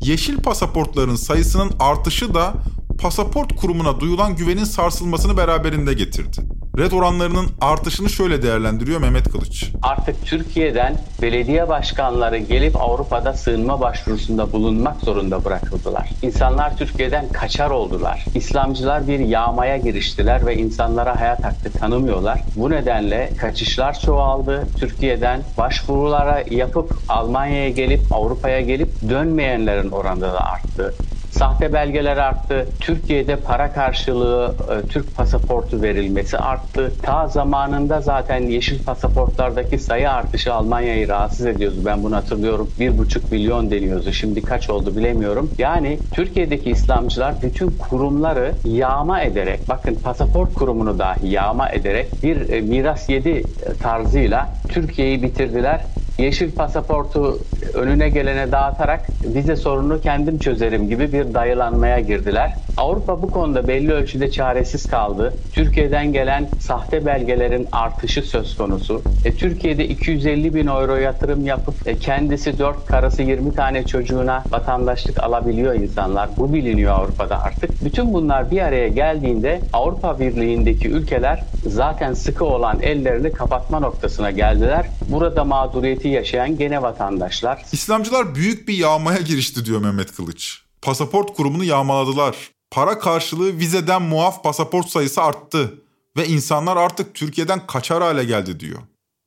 yeşil 0.00 0.42
pasaportların 0.42 1.16
sayısının 1.16 1.70
artışı 1.80 2.34
da 2.34 2.54
pasaport 3.00 3.56
kurumuna 3.56 4.00
duyulan 4.00 4.36
güvenin 4.36 4.64
sarsılmasını 4.64 5.36
beraberinde 5.36 5.92
getirdi. 5.92 6.40
Red 6.78 6.92
oranlarının 6.92 7.46
artışını 7.60 8.10
şöyle 8.10 8.42
değerlendiriyor 8.42 9.00
Mehmet 9.00 9.28
Kılıç. 9.28 9.70
Artık 9.82 10.26
Türkiye'den 10.26 10.96
belediye 11.22 11.68
başkanları 11.68 12.38
gelip 12.38 12.76
Avrupa'da 12.82 13.32
sığınma 13.32 13.80
başvurusunda 13.80 14.52
bulunmak 14.52 15.00
zorunda 15.00 15.44
bırakıldılar. 15.44 16.10
İnsanlar 16.22 16.76
Türkiye'den 16.76 17.28
kaçar 17.28 17.70
oldular. 17.70 18.24
İslamcılar 18.34 19.08
bir 19.08 19.18
yağmaya 19.18 19.76
giriştiler 19.76 20.46
ve 20.46 20.56
insanlara 20.56 21.20
hayat 21.20 21.44
hakkı 21.44 21.78
tanımıyorlar. 21.78 22.40
Bu 22.56 22.70
nedenle 22.70 23.30
kaçışlar 23.38 24.00
çoğaldı. 24.00 24.68
Türkiye'den 24.76 25.42
başvurulara 25.58 26.44
yapıp 26.50 26.94
Almanya'ya 27.08 27.70
gelip 27.70 28.00
Avrupa'ya 28.10 28.60
gelip 28.60 28.88
dönmeyenlerin 29.08 29.90
oranı 29.90 30.20
da 30.20 30.46
arttı 30.46 30.94
sahte 31.30 31.72
belgeler 31.72 32.16
arttı. 32.16 32.66
Türkiye'de 32.80 33.36
para 33.36 33.72
karşılığı 33.72 34.54
e, 34.70 34.88
Türk 34.88 35.16
pasaportu 35.16 35.82
verilmesi 35.82 36.38
arttı. 36.38 36.92
Ta 37.02 37.28
zamanında 37.28 38.00
zaten 38.00 38.42
yeşil 38.42 38.84
pasaportlardaki 38.84 39.78
sayı 39.78 40.10
artışı 40.10 40.54
Almanya'yı 40.54 41.08
rahatsız 41.08 41.46
ediyordu. 41.46 41.76
Ben 41.84 42.02
bunu 42.02 42.16
hatırlıyorum. 42.16 42.70
Bir 42.80 42.98
buçuk 42.98 43.32
milyon 43.32 43.70
deniyordu. 43.70 44.12
Şimdi 44.12 44.42
kaç 44.42 44.70
oldu 44.70 44.96
bilemiyorum. 44.96 45.50
Yani 45.58 45.98
Türkiye'deki 46.12 46.70
İslamcılar 46.70 47.34
bütün 47.42 47.70
kurumları 47.70 48.52
yağma 48.64 49.20
ederek, 49.20 49.60
bakın 49.68 49.94
pasaport 49.94 50.54
kurumunu 50.54 50.98
dahi 50.98 51.28
yağma 51.28 51.68
ederek 51.68 52.08
bir 52.22 52.48
e, 52.48 52.60
miras 52.60 53.08
yedi 53.08 53.42
tarzıyla 53.82 54.48
Türkiye'yi 54.68 55.22
bitirdiler 55.22 55.80
yeşil 56.18 56.50
pasaportu 56.50 57.38
önüne 57.74 58.08
gelene 58.08 58.52
dağıtarak 58.52 59.06
vize 59.24 59.56
sorununu 59.56 60.00
kendim 60.00 60.38
çözerim 60.38 60.88
gibi 60.88 61.12
bir 61.12 61.34
dayılanmaya 61.34 62.00
girdiler. 62.00 62.54
Avrupa 62.76 63.22
bu 63.22 63.30
konuda 63.30 63.68
belli 63.68 63.92
ölçüde 63.92 64.30
çaresiz 64.30 64.86
kaldı. 64.86 65.34
Türkiye'den 65.52 66.12
gelen 66.12 66.48
sahte 66.60 67.06
belgelerin 67.06 67.68
artışı 67.72 68.22
söz 68.22 68.56
konusu. 68.56 69.02
E, 69.24 69.32
Türkiye'de 69.34 69.88
250 69.88 70.54
bin 70.54 70.66
euro 70.66 70.96
yatırım 70.96 71.46
yapıp 71.46 71.88
e, 71.88 71.94
kendisi 71.96 72.58
4 72.58 72.86
karısı 72.86 73.22
20 73.22 73.54
tane 73.54 73.86
çocuğuna 73.86 74.44
vatandaşlık 74.50 75.22
alabiliyor 75.22 75.74
insanlar. 75.74 76.28
Bu 76.36 76.52
biliniyor 76.52 76.94
Avrupa'da 76.94 77.42
artık. 77.42 77.84
Bütün 77.84 78.14
bunlar 78.14 78.50
bir 78.50 78.60
araya 78.60 78.88
geldiğinde 78.88 79.60
Avrupa 79.72 80.20
Birliği'ndeki 80.20 80.88
ülkeler 80.88 81.42
zaten 81.66 82.12
sıkı 82.14 82.44
olan 82.44 82.80
ellerini 82.82 83.32
kapatma 83.32 83.80
noktasına 83.80 84.30
geldiler. 84.30 84.86
Burada 85.08 85.44
mağduriyeti 85.44 86.07
yaşayan 86.08 86.58
gene 86.58 86.82
vatandaşlar. 86.82 87.64
İslamcılar 87.72 88.34
büyük 88.34 88.68
bir 88.68 88.74
yağmaya 88.74 89.18
girişti 89.18 89.64
diyor 89.64 89.80
Mehmet 89.80 90.12
Kılıç. 90.12 90.62
Pasaport 90.82 91.36
kurumunu 91.36 91.64
yağmaladılar. 91.64 92.36
Para 92.70 92.98
karşılığı 92.98 93.58
vizeden 93.58 94.02
muaf 94.02 94.44
pasaport 94.44 94.88
sayısı 94.88 95.22
arttı 95.22 95.74
ve 96.16 96.26
insanlar 96.26 96.76
artık 96.76 97.14
Türkiye'den 97.14 97.66
kaçar 97.66 98.02
hale 98.02 98.24
geldi 98.24 98.60
diyor. 98.60 98.78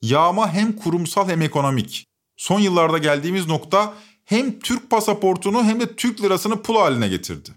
Yağma 0.02 0.54
hem 0.54 0.76
kurumsal 0.76 1.30
hem 1.30 1.42
ekonomik. 1.42 2.06
Son 2.38 2.60
yıllarda 2.60 2.98
geldiğimiz 2.98 3.48
nokta 3.48 3.94
hem 4.26 4.60
Türk 4.60 4.90
pasaportunu 4.90 5.64
hem 5.64 5.80
de 5.80 5.96
Türk 5.96 6.22
lirasını 6.22 6.62
pul 6.62 6.76
haline 6.76 7.08
getirdi. 7.08 7.50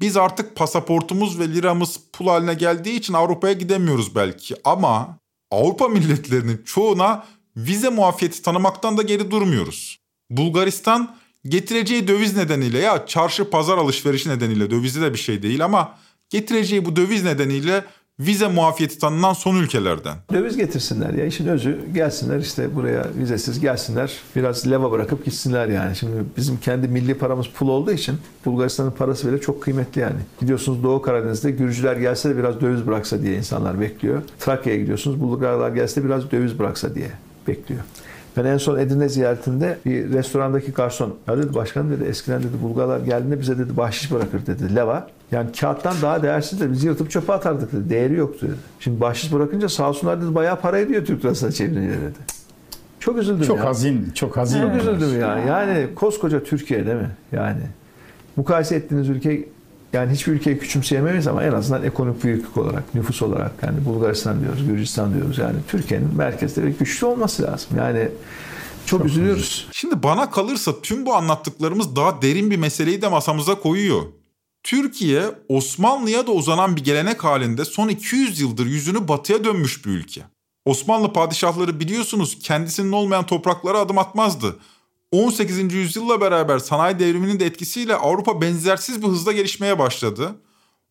Biz 0.00 0.16
artık 0.16 0.56
pasaportumuz 0.56 1.38
ve 1.38 1.48
liramız 1.48 2.00
pul 2.12 2.26
haline 2.26 2.54
geldiği 2.54 2.96
için 2.96 3.14
Avrupa'ya 3.14 3.52
gidemiyoruz 3.52 4.14
belki 4.14 4.56
ama 4.64 5.18
Avrupa 5.50 5.88
milletlerinin 5.88 6.62
çoğuna 6.64 7.24
vize 7.56 7.88
muafiyeti 7.88 8.42
tanımaktan 8.42 8.96
da 8.96 9.02
geri 9.02 9.30
durmuyoruz. 9.30 9.98
Bulgaristan 10.30 11.16
getireceği 11.44 12.08
döviz 12.08 12.36
nedeniyle 12.36 12.78
ya 12.78 13.06
çarşı 13.06 13.50
pazar 13.50 13.78
alışverişi 13.78 14.28
nedeniyle 14.28 14.70
dövizi 14.70 15.02
de 15.02 15.12
bir 15.12 15.18
şey 15.18 15.42
değil 15.42 15.64
ama 15.64 15.98
getireceği 16.30 16.84
bu 16.84 16.96
döviz 16.96 17.24
nedeniyle 17.24 17.84
vize 18.20 18.48
muafiyeti 18.48 18.98
tanınan 18.98 19.32
son 19.32 19.56
ülkelerden. 19.56 20.16
Döviz 20.32 20.56
getirsinler 20.56 21.14
ya 21.14 21.26
işin 21.26 21.46
özü 21.46 21.78
gelsinler 21.94 22.38
işte 22.38 22.74
buraya 22.74 23.06
vizesiz 23.18 23.60
gelsinler 23.60 24.12
biraz 24.36 24.70
leva 24.70 24.90
bırakıp 24.90 25.24
gitsinler 25.24 25.68
yani. 25.68 25.96
Şimdi 25.96 26.14
bizim 26.36 26.56
kendi 26.60 26.88
milli 26.88 27.14
paramız 27.14 27.46
pul 27.46 27.68
olduğu 27.68 27.92
için 27.92 28.18
Bulgaristan'ın 28.44 28.90
parası 28.90 29.28
bile 29.28 29.40
çok 29.40 29.62
kıymetli 29.62 30.00
yani. 30.00 30.20
Gidiyorsunuz 30.40 30.82
Doğu 30.82 31.02
Karadeniz'de 31.02 31.50
Gürcüler 31.50 31.96
gelse 31.96 32.30
de 32.30 32.36
biraz 32.36 32.60
döviz 32.60 32.86
bıraksa 32.86 33.22
diye 33.22 33.36
insanlar 33.36 33.80
bekliyor. 33.80 34.22
Trakya'ya 34.40 34.80
gidiyorsunuz 34.80 35.20
Bulgarlar 35.20 35.70
gelse 35.70 36.00
de 36.00 36.04
biraz 36.04 36.30
döviz 36.30 36.58
bıraksa 36.58 36.94
diye 36.94 37.10
bekliyor. 37.48 37.80
Ben 38.36 38.44
en 38.44 38.56
son 38.56 38.78
Edirne 38.78 39.08
ziyaretinde 39.08 39.78
bir 39.84 40.12
restorandaki 40.12 40.72
garson 40.72 41.14
ya 41.28 41.38
dedi 41.38 41.54
başkan 41.54 41.90
dedi 41.90 42.04
eskiden 42.04 42.40
dedi 42.40 42.62
Bulgarlar 42.62 43.00
geldiğinde 43.00 43.40
bize 43.40 43.58
dedi 43.58 43.76
bahşiş 43.76 44.12
bırakır 44.12 44.46
dedi 44.46 44.76
leva. 44.76 45.08
Yani 45.32 45.52
kağıttan 45.60 45.94
daha 46.02 46.22
değersiz 46.22 46.60
de 46.60 46.72
biz 46.72 46.84
yırtıp 46.84 47.10
çöpe 47.10 47.32
atardık 47.32 47.72
dedi. 47.72 47.90
Değeri 47.90 48.14
yoktu 48.14 48.46
dedi. 48.46 48.56
Şimdi 48.80 49.00
bahşiş 49.00 49.32
bırakınca 49.32 49.68
sağ 49.68 49.88
olsunlar 49.88 50.22
dedi 50.22 50.34
bayağı 50.34 50.60
para 50.60 50.78
ediyor 50.78 51.04
Türk 51.04 51.24
lirasına 51.24 51.52
çevirince 51.52 52.00
dedi. 52.00 52.18
Çok 53.00 53.18
üzüldüm 53.18 53.46
çok 53.46 53.58
ya. 53.58 53.64
hazin, 53.64 54.10
çok 54.14 54.36
hazin. 54.36 54.62
Çok 54.62 54.76
üzüldüm 54.76 55.20
ya. 55.20 55.38
Yani 55.38 55.88
koskoca 55.94 56.42
Türkiye 56.42 56.86
değil 56.86 56.96
mi? 56.96 57.10
Yani 57.32 57.60
mukayese 58.36 58.76
ettiğiniz 58.76 59.08
ülke 59.08 59.48
yani 59.92 60.12
hiçbir 60.12 60.32
ülkeyi 60.32 60.58
küçümseyemeyiz 60.58 61.26
ama 61.26 61.44
en 61.44 61.52
azından 61.52 61.84
ekonomik 61.84 62.24
büyüklük 62.24 62.56
olarak, 62.56 62.94
nüfus 62.94 63.22
olarak 63.22 63.52
yani 63.62 63.84
Bulgaristan 63.84 64.40
diyoruz, 64.40 64.66
Gürcistan 64.66 65.14
diyoruz. 65.14 65.38
Yani 65.38 65.56
Türkiye'nin 65.68 66.16
merkezde 66.16 66.64
ve 66.64 66.70
güçlü 66.70 67.06
olması 67.06 67.42
lazım. 67.42 67.70
Yani 67.76 68.08
çok, 68.86 69.00
çok 69.00 69.08
üzülüyoruz. 69.08 69.68
Şimdi 69.72 70.02
bana 70.02 70.30
kalırsa 70.30 70.82
tüm 70.82 71.06
bu 71.06 71.14
anlattıklarımız 71.14 71.96
daha 71.96 72.22
derin 72.22 72.50
bir 72.50 72.56
meseleyi 72.56 73.02
de 73.02 73.08
masamıza 73.08 73.54
koyuyor. 73.54 74.02
Türkiye 74.62 75.22
Osmanlı'ya 75.48 76.26
da 76.26 76.30
uzanan 76.30 76.76
bir 76.76 76.84
gelenek 76.84 77.24
halinde 77.24 77.64
son 77.64 77.88
200 77.88 78.40
yıldır 78.40 78.66
yüzünü 78.66 79.08
batıya 79.08 79.44
dönmüş 79.44 79.86
bir 79.86 79.90
ülke. 79.90 80.22
Osmanlı 80.64 81.12
padişahları 81.12 81.80
biliyorsunuz 81.80 82.38
kendisinin 82.42 82.92
olmayan 82.92 83.26
topraklara 83.26 83.78
adım 83.78 83.98
atmazdı. 83.98 84.56
18. 85.12 85.72
yüzyılla 85.72 86.20
beraber 86.20 86.58
sanayi 86.58 86.98
devriminin 86.98 87.40
de 87.40 87.46
etkisiyle 87.46 87.94
Avrupa 87.94 88.40
benzersiz 88.40 89.02
bir 89.02 89.08
hızla 89.08 89.32
gelişmeye 89.32 89.78
başladı. 89.78 90.36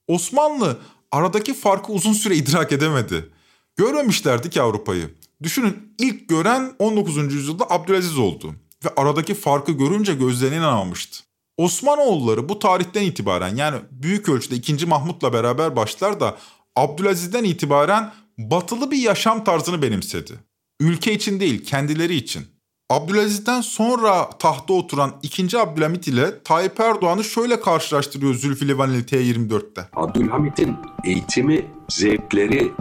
Osmanlı 0.08 0.78
aradaki 1.12 1.54
farkı 1.54 1.94
uzun 1.94 2.14
süre 2.14 2.36
idrak 2.36 2.72
edemedi. 2.72 3.30
Görmemişlerdi 3.76 4.50
ki 4.50 4.62
Avrupa'yı. 4.62 5.16
Düşünün 5.44 5.94
ilk 6.00 6.30
gören 6.30 6.74
19. 6.80 7.34
yüzyılda 7.34 7.70
Abdülaziz 7.70 8.18
oldu 8.18 8.56
ve 8.86 8.90
aradaki 8.98 9.34
farkı 9.34 9.72
görünce 9.72 10.14
gözlerine 10.14 10.56
inanamamıştı. 10.56 11.24
Osmanoğulları 11.58 12.50
bu 12.50 12.60
tarihten 12.60 13.04
itibaren 13.04 13.56
yani 13.56 13.80
büyük 13.92 14.30
ölçüde 14.30 14.56
2. 14.56 14.86
Mahmut'la 14.86 15.34
beraber 15.34 15.76
başlar 15.76 16.20
da 16.20 16.38
Abdülaziz'den 16.76 17.44
itibaren 17.44 18.14
batılı 18.38 18.92
bir 18.92 18.98
yaşam 18.98 19.44
tarzını 19.44 19.82
benimsedi. 19.82 20.34
Ülke 20.80 21.14
için 21.14 21.40
değil 21.40 21.66
kendileri 21.66 22.16
için. 22.16 22.51
Abdülaziz'den 22.92 23.62
sonra 23.62 24.30
tahta 24.40 24.74
oturan 24.74 25.12
2. 25.24 25.60
Abdülhamit 25.60 26.08
ile 26.08 26.44
Tayyip 26.44 26.80
Erdoğan'ı 26.80 27.24
şöyle 27.24 27.60
karşılaştırıyor 27.60 28.34
Zülfü 28.34 28.68
Livaneli 28.68 29.02
T24'te. 29.02 29.82
Abdülhamit'in 29.94 30.76
eğitimi, 31.06 31.66
zevkleri, 31.90 32.72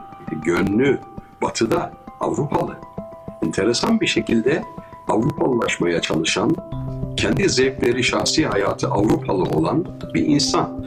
gönlü 0.44 0.98
batıda 1.42 1.92
Avrupalı. 2.20 2.76
Enteresan 3.42 4.00
bir 4.00 4.06
şekilde 4.06 4.64
Avrupalılaşmaya 5.08 6.00
çalışan, 6.00 6.56
kendi 7.16 7.48
zevkleri, 7.48 8.04
şahsi 8.04 8.46
hayatı 8.46 8.88
Avrupalı 8.88 9.42
olan 9.42 9.84
bir 10.14 10.26
insan. 10.26 10.86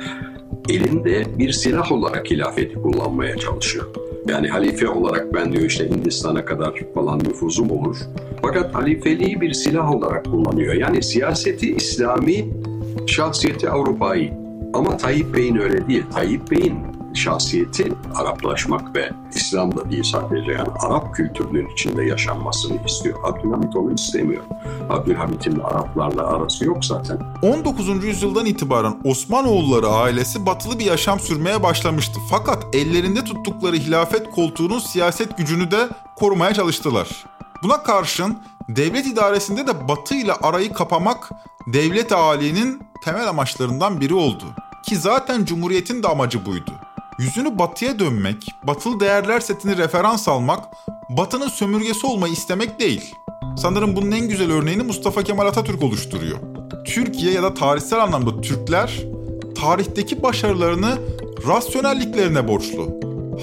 Elinde 0.69 1.38
bir 1.39 1.51
silah 1.51 1.91
olarak 1.91 2.31
hilafeti 2.31 2.73
kullanmaya 2.81 3.38
çalışıyor. 3.38 3.86
Yani 4.27 4.47
halife 4.47 4.88
olarak 4.88 5.33
ben 5.33 5.53
diyor 5.53 5.63
işte 5.63 5.89
Hindistan'a 5.89 6.45
kadar 6.45 6.73
falan 6.95 7.19
nüfuzum 7.19 7.71
olur. 7.71 7.97
Fakat 8.45 8.75
halifeliği 8.75 9.41
bir 9.41 9.53
silah 9.53 9.91
olarak 9.91 10.25
kullanıyor. 10.25 10.73
Yani 10.73 11.03
siyaseti 11.03 11.75
İslami, 11.75 12.45
şahsiyeti 13.08 13.69
Avrupa'yı. 13.69 14.34
Ama 14.73 14.97
Tayyip 14.97 15.36
Bey'in 15.36 15.56
öyle 15.56 15.88
değil. 15.88 16.03
Tayyip 16.13 16.51
Bey'in 16.51 16.75
şahsiyeti 17.13 17.93
Araplaşmak 18.15 18.95
ve 18.95 19.10
İslam 19.36 19.77
da 19.77 19.91
değil 19.91 20.03
sadece 20.03 20.51
yani 20.51 20.69
Arap 20.79 21.15
kültürünün 21.15 21.69
içinde 21.69 22.03
yaşanmasını 22.03 22.86
istiyor. 22.86 23.19
Abdülhamit 23.23 23.75
onu 23.75 23.93
istemiyor. 23.93 24.43
Abdülhamit'in 24.89 25.60
Araplarla 25.60 26.27
arası 26.27 26.65
yok 26.65 26.86
zaten. 26.86 27.19
19. 27.41 28.03
yüzyıldan 28.03 28.45
itibaren 28.45 29.01
Osmanoğulları 29.03 29.88
ailesi 29.88 30.45
batılı 30.45 30.79
bir 30.79 30.86
yaşam 30.86 31.19
sürmeye 31.19 31.63
başlamıştı. 31.63 32.19
Fakat 32.29 32.75
ellerinde 32.75 33.23
tuttukları 33.23 33.75
hilafet 33.75 34.32
koltuğunun 34.32 34.79
siyaset 34.79 35.38
gücünü 35.38 35.71
de 35.71 35.88
korumaya 36.15 36.53
çalıştılar. 36.53 37.25
Buna 37.63 37.84
karşın 37.84 38.38
devlet 38.69 39.08
idaresinde 39.08 39.67
de 39.67 39.88
batı 39.88 40.15
ile 40.15 40.34
arayı 40.34 40.73
kapamak 40.73 41.30
devlet 41.67 42.12
ağalinin 42.12 42.82
temel 43.04 43.30
amaçlarından 43.30 44.02
biri 44.02 44.13
oldu. 44.13 44.43
Ki 44.86 44.97
zaten 44.97 45.45
Cumhuriyet'in 45.45 46.04
de 46.04 46.08
amacı 46.08 46.45
buydu. 46.45 46.71
Yüzünü 47.19 47.60
batıya 47.60 47.99
dönmek, 47.99 48.47
batılı 48.63 48.99
değerler 48.99 49.39
setini 49.39 49.78
referans 49.78 50.28
almak, 50.28 50.63
batının 51.10 51.47
sömürgesi 51.47 52.08
olmayı 52.08 52.34
istemek 52.34 52.80
değil. 52.80 53.15
Sanırım 53.58 53.95
bunun 53.95 54.12
en 54.12 54.30
güzel 54.30 54.52
örneğini 54.52 54.84
Mustafa 54.84 55.23
Kemal 55.23 55.47
Atatürk 55.47 55.84
oluşturuyor. 55.84 56.38
Türkiye 56.86 57.34
ya 57.34 57.43
da 57.43 57.54
tarihsel 57.54 58.04
anlamda 58.04 58.41
Türkler 58.41 59.04
tarihteki 59.62 60.23
başarılarını 60.23 60.97
rasyonelliklerine 61.47 62.47
borçlu. 62.47 62.89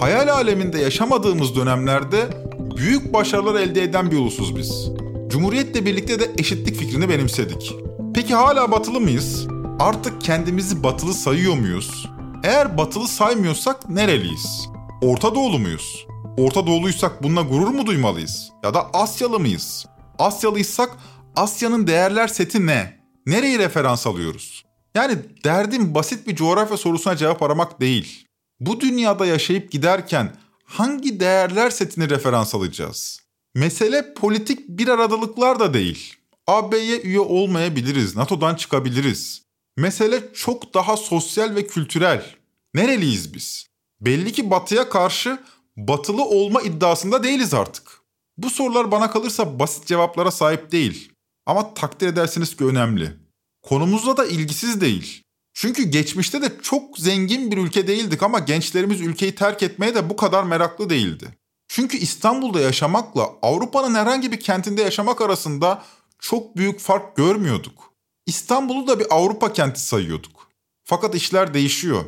Hayal 0.01 0.29
aleminde 0.29 0.79
yaşamadığımız 0.79 1.57
dönemlerde 1.57 2.50
büyük 2.77 3.13
başarılar 3.13 3.61
elde 3.61 3.83
eden 3.83 4.11
bir 4.11 4.17
ulusuz 4.17 4.57
biz. 4.57 4.91
Cumhuriyetle 5.29 5.87
birlikte 5.87 6.21
de 6.21 6.31
eşitlik 6.39 6.77
fikrini 6.77 7.09
benimsedik. 7.09 7.75
Peki 8.15 8.35
hala 8.35 8.73
batılı 8.73 9.01
mıyız? 9.01 9.47
Artık 9.79 10.21
kendimizi 10.21 10.83
batılı 10.83 11.15
sayıyor 11.15 11.55
muyuz? 11.55 12.09
Eğer 12.45 12.79
batılı 12.79 13.09
saymıyorsak 13.09 13.91
nereliyiz? 13.91 14.69
Orta 15.03 15.35
Doğulu 15.35 15.59
muyuz? 15.59 16.07
Orta 16.39 16.67
Doğuluysak 16.67 17.23
bununla 17.23 17.43
gurur 17.43 17.69
mu 17.69 17.87
duymalıyız? 17.87 18.51
Ya 18.65 18.75
da 18.75 18.91
Asyalı 18.93 19.41
mıyız? 19.41 19.87
Asyalıysak 20.19 20.91
Asya'nın 21.37 21.87
değerler 21.87 22.29
seti 22.29 22.67
ne? 22.67 23.01
Nereyi 23.27 23.59
referans 23.59 24.07
alıyoruz? 24.07 24.65
Yani 24.95 25.15
derdim 25.45 25.95
basit 25.95 26.27
bir 26.27 26.37
coğrafya 26.37 26.77
sorusuna 26.77 27.17
cevap 27.17 27.43
aramak 27.43 27.81
değil. 27.81 28.27
Bu 28.61 28.81
dünyada 28.81 29.27
yaşayıp 29.27 29.73
giderken 29.73 30.33
hangi 30.71 31.21
değerler 31.21 31.71
setini 31.71 32.11
referans 32.11 32.55
alacağız? 32.55 33.21
Mesele 33.55 34.15
politik 34.15 34.69
bir 34.69 34.89
aradalıklar 34.89 35.61
da 35.61 35.75
değil. 35.75 36.15
AB'ye 36.47 37.01
üye 37.01 37.21
olmayabiliriz, 37.21 38.17
NATO'dan 38.17 38.55
çıkabiliriz. 38.55 39.43
Mesele 39.77 40.33
çok 40.35 40.75
daha 40.75 40.97
sosyal 40.97 41.55
ve 41.55 41.67
kültürel. 41.67 42.35
Nereliyiz 42.75 43.35
biz? 43.35 43.67
Belli 44.01 44.33
ki 44.33 44.51
batıya 44.51 44.89
karşı 44.89 45.39
batılı 45.77 46.25
olma 46.25 46.63
iddiasında 46.63 47.23
değiliz 47.23 47.55
artık. 47.55 48.01
Bu 48.37 48.51
sorular 48.51 48.91
bana 48.91 49.11
kalırsa 49.11 49.59
basit 49.59 49.87
cevaplara 49.87 50.31
sahip 50.31 50.73
değil. 50.73 51.13
Ama 51.47 51.75
takdir 51.75 52.07
edersiniz 52.07 52.57
ki 52.57 52.65
önemli. 52.65 53.17
Konumuzla 53.63 54.17
da 54.17 54.27
ilgisiz 54.27 54.81
değil. 54.81 55.23
Çünkü 55.55 55.83
geçmişte 55.83 56.43
de 56.43 56.53
çok 56.63 56.99
zengin 56.99 57.51
bir 57.51 57.57
ülke 57.57 57.87
değildik 57.87 58.23
ama 58.23 58.39
gençlerimiz 58.39 59.01
ülkeyi 59.01 59.35
terk 59.35 59.63
etmeye 59.63 59.95
de 59.95 60.11
bu 60.11 60.17
kadar 60.17 60.45
meraklı 60.45 60.91
değildi. 60.91 61.29
Çünkü 61.69 61.97
İstanbul'da 61.97 62.61
yaşamakla 62.61 63.31
Avrupa'nın 63.43 63.95
herhangi 63.95 64.33
bir 64.33 64.41
kentinde 64.41 64.83
yaşamak 64.83 65.21
arasında 65.21 65.83
çok 66.19 66.57
büyük 66.57 66.81
fark 66.81 67.17
görmüyorduk. 67.17 67.93
İstanbul'u 68.27 68.87
da 68.87 69.01
bir 69.01 69.07
Avrupa 69.11 69.53
kenti 69.53 69.81
sayıyorduk. 69.81 70.49
Fakat 70.85 71.15
işler 71.15 71.55
değişiyor. 71.55 72.05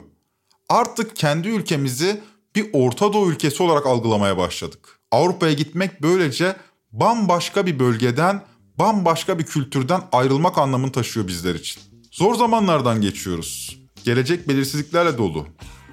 Artık 0.69 1.17
kendi 1.17 1.49
ülkemizi 1.49 2.21
bir 2.57 2.71
Orta 2.73 3.13
Doğu 3.13 3.31
ülkesi 3.31 3.63
olarak 3.63 3.87
algılamaya 3.87 4.37
başladık. 4.39 5.01
Avrupa'ya 5.11 5.53
gitmek 5.53 6.03
böylece 6.03 6.57
bambaşka 6.93 7.67
bir 7.67 7.79
bölgeden, 7.79 8.45
bambaşka 8.79 9.39
bir 9.39 9.45
kültürden 9.45 10.03
ayrılmak 10.13 10.59
anlamını 10.59 10.93
taşıyor 10.93 11.29
bizler 11.29 11.55
için. 11.55 11.92
Zor 12.13 12.35
zamanlardan 12.35 13.01
geçiyoruz. 13.01 13.79
Gelecek 14.05 14.49
belirsizliklerle 14.49 15.19
dolu. 15.19 15.47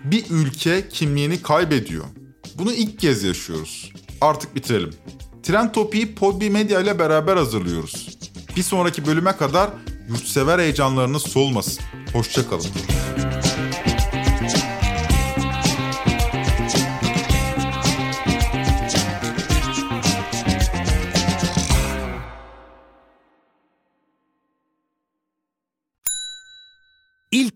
Bir 0.04 0.26
ülke 0.30 0.90
kimliğini 0.90 1.42
kaybediyor. 1.42 2.06
Bunu 2.56 2.74
ilk 2.74 3.00
kez 3.00 3.24
yaşıyoruz. 3.24 3.92
Artık 4.22 4.56
bitirelim. 4.56 4.94
Trend 5.44 5.72
Topi'yi 5.72 6.16
Podbi 6.16 6.50
Medya 6.50 6.82
ile 6.82 7.00
beraber 7.00 7.38
hazırlıyoruz. 7.38 8.18
Bir 8.56 8.64
sonraki 8.64 9.06
bölüme 9.06 9.38
kadar 9.38 9.70
yurtsever 10.10 10.60
heyecanlarınız 10.60 11.22
solmasın. 11.22 11.84
Hoşçakalın. 12.14 12.99